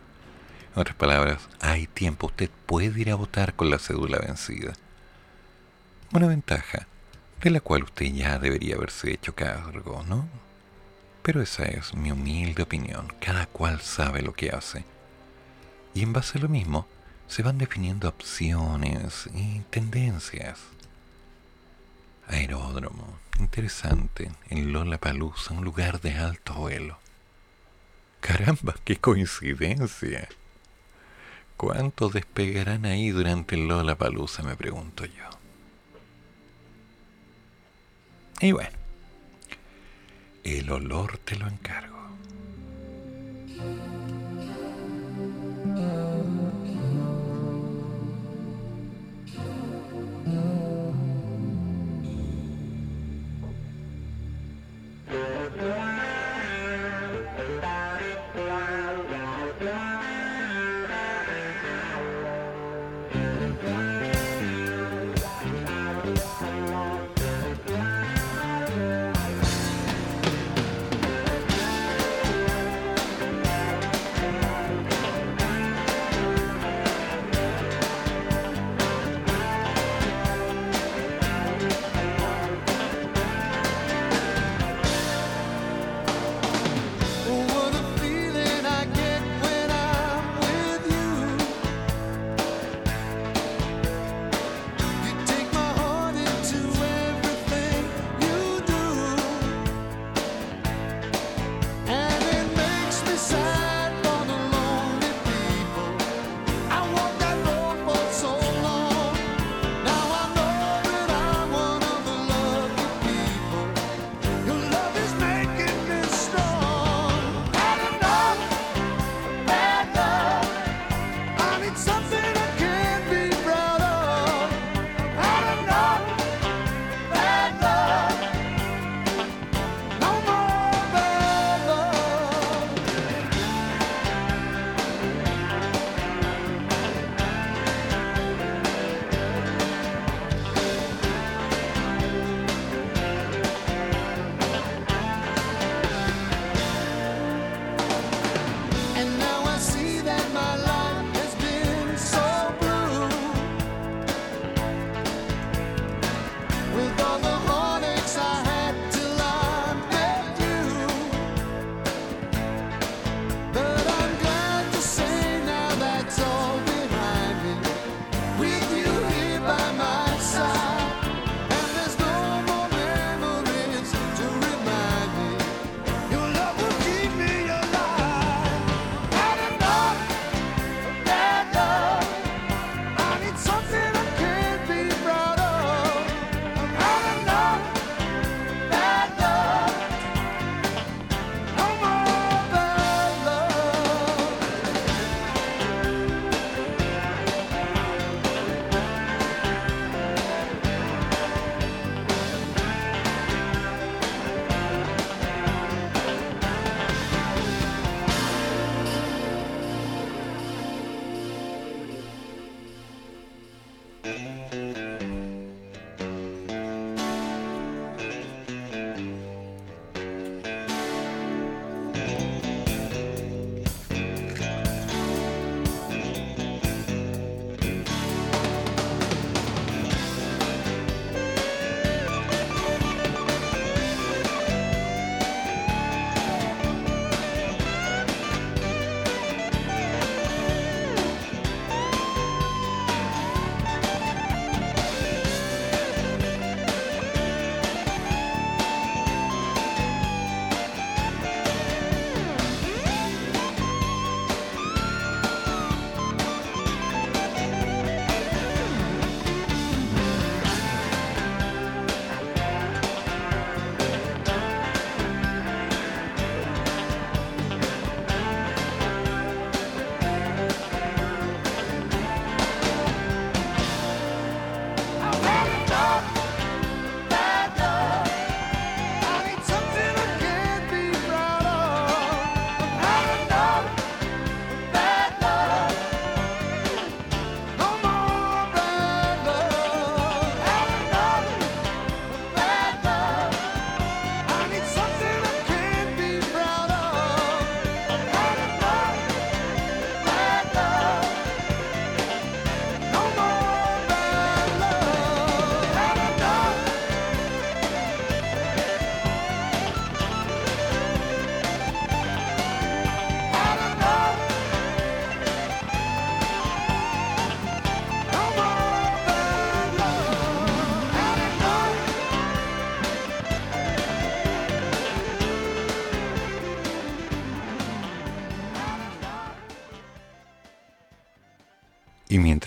[0.75, 2.27] En otras palabras, hay tiempo.
[2.27, 4.73] Usted puede ir a votar con la cédula vencida.
[6.11, 6.87] Una ventaja,
[7.41, 10.27] de la cual usted ya debería haberse hecho cargo, ¿no?
[11.21, 13.13] Pero esa es mi humilde opinión.
[13.21, 14.83] Cada cual sabe lo que hace.
[15.93, 16.87] Y en base a lo mismo,
[17.33, 20.59] se van definiendo opciones y tendencias.
[22.27, 26.99] Aeródromo, interesante, en Lollapalooza, un lugar de alto vuelo.
[28.19, 30.29] Caramba, qué coincidencia.
[31.57, 35.27] ¿Cuántos despegarán ahí durante el Lollapalooza, me pregunto yo.
[38.41, 38.77] Y bueno,
[40.43, 41.97] el olor te lo encargo.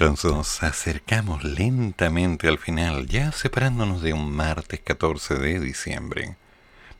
[0.06, 6.36] Nos acercamos lentamente al final, ya separándonos de un martes 14 de diciembre,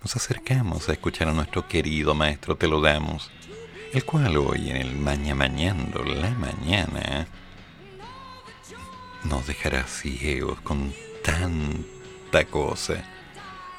[0.03, 3.31] nos acercamos a escuchar a nuestro querido maestro Te lo damos,
[3.93, 7.29] el cual hoy en el Maña Mañando la mañana
[9.23, 10.93] nos dejará ciegos con
[11.23, 13.05] tanta cosa.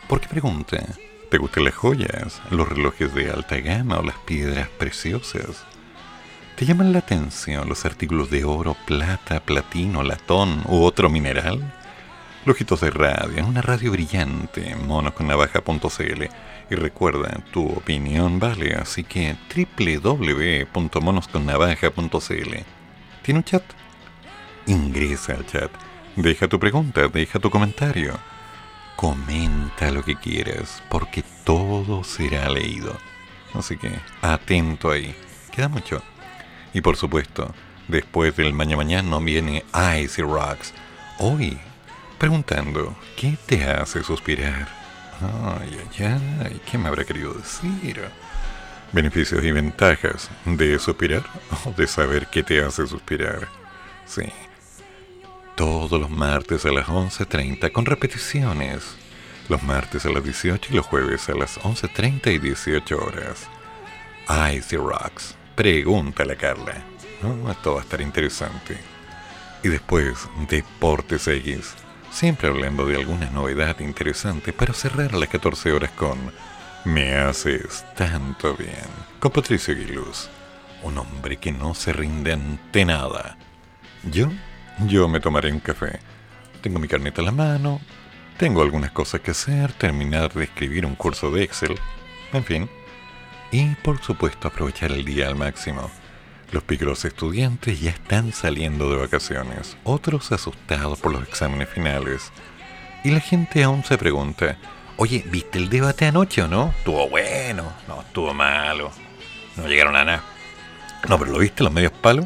[0.08, 0.82] Porque pregunta,
[1.30, 5.66] ¿te gustan las joyas, los relojes de alta gama o las piedras preciosas?
[6.58, 11.72] ¿Te llaman la atención los artículos de oro, plata, platino, latón u otro mineral?
[12.46, 16.24] Lojitos de radio, una radio brillante, monosconnavaja.cl.
[16.72, 22.56] Y recuerda, tu opinión vale, así que www.monosconnavaja.cl.
[23.22, 23.64] ¿Tiene un chat?
[24.66, 25.70] Ingresa al chat,
[26.16, 28.18] deja tu pregunta, deja tu comentario.
[28.96, 32.98] Comenta lo que quieras, porque todo será leído.
[33.54, 33.92] Así que
[34.24, 35.16] atento ahí.
[35.52, 36.02] Queda mucho.
[36.78, 37.56] Y por supuesto,
[37.88, 39.66] después del mañana mañana viene
[40.00, 40.76] Icy Rocks.
[41.18, 41.58] Hoy,
[42.20, 44.68] preguntando, ¿qué te hace suspirar?
[45.20, 48.00] Ay, ay, ay, ¿qué me habrá querido decir?
[48.92, 51.24] Beneficios y ventajas de suspirar
[51.66, 53.48] o de saber qué te hace suspirar.
[54.06, 54.32] Sí.
[55.56, 58.84] Todos los martes a las 11.30 con repeticiones.
[59.50, 63.50] Los martes a las 18 y los jueves a las 11.30 y 18 horas.
[64.54, 65.37] Icy Rocks.
[65.58, 66.76] Pregúntale a Carla.
[67.24, 68.78] Oh, esto va a estar interesante.
[69.64, 71.74] Y después, Deportes X.
[72.12, 76.32] Siempre hablando de alguna novedad interesante para cerrar las 14 horas con
[76.86, 78.86] Me haces tanto bien.
[79.20, 80.30] Con Patricio Aguiluz.
[80.84, 83.36] Un hombre que no se rinde ante nada.
[84.04, 84.30] Yo,
[84.86, 86.00] yo me tomaré un café.
[86.62, 87.82] Tengo mi carneta en la mano.
[88.38, 89.74] Tengo algunas cosas que hacer.
[89.74, 91.80] Terminar de escribir un curso de Excel.
[92.32, 92.70] En fin
[93.52, 95.90] y por supuesto aprovechar el día al máximo.
[96.52, 102.32] Los picros estudiantes ya están saliendo de vacaciones, otros asustados por los exámenes finales.
[103.04, 104.58] Y la gente aún se pregunta,
[104.96, 106.74] oye, ¿viste el debate anoche o no?
[106.78, 108.92] Estuvo bueno, no, estuvo malo,
[109.58, 110.24] no llegaron a nada.
[111.08, 112.26] No, pero ¿lo viste los medios palos?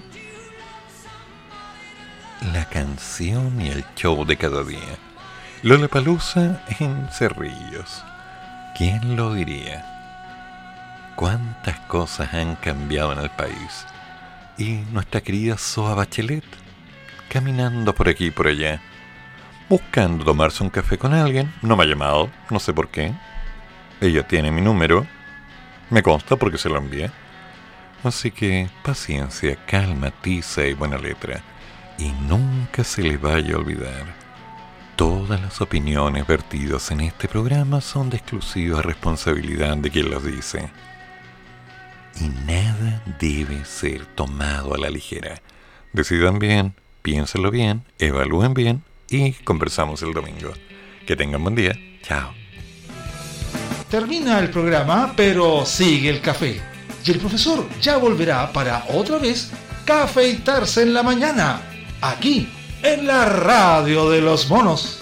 [2.53, 4.97] La canción y el show de cada día.
[5.63, 8.03] Lola Palusa en Cerrillos.
[8.75, 10.00] ¿Quién lo diría?
[11.15, 13.85] Cuántas cosas han cambiado en el país.
[14.57, 16.43] Y nuestra querida Soa Bachelet,
[17.29, 18.81] caminando por aquí y por allá,
[19.69, 23.13] buscando tomarse un café con alguien, no me ha llamado, no sé por qué.
[23.99, 25.05] Ella tiene mi número,
[25.89, 27.11] me consta porque se lo envié.
[28.03, 31.41] Así que paciencia, calma, tiza y buena letra.
[31.97, 34.21] Y nunca se le vaya a olvidar.
[34.95, 40.69] Todas las opiniones vertidas en este programa son de exclusiva responsabilidad de quien las dice
[42.19, 45.41] y nada debe ser tomado a la ligera.
[45.93, 50.53] Decidan bien, piénsenlo bien, evalúen bien y conversamos el domingo.
[51.05, 51.73] Que tengan buen día.
[52.03, 52.33] Chao.
[53.89, 56.61] Termina el programa, pero sigue el café.
[57.05, 59.51] Y el profesor ya volverá para otra vez
[59.85, 61.61] cafeitarse en la mañana,
[62.01, 62.47] aquí,
[62.83, 65.01] en la radio de los monos.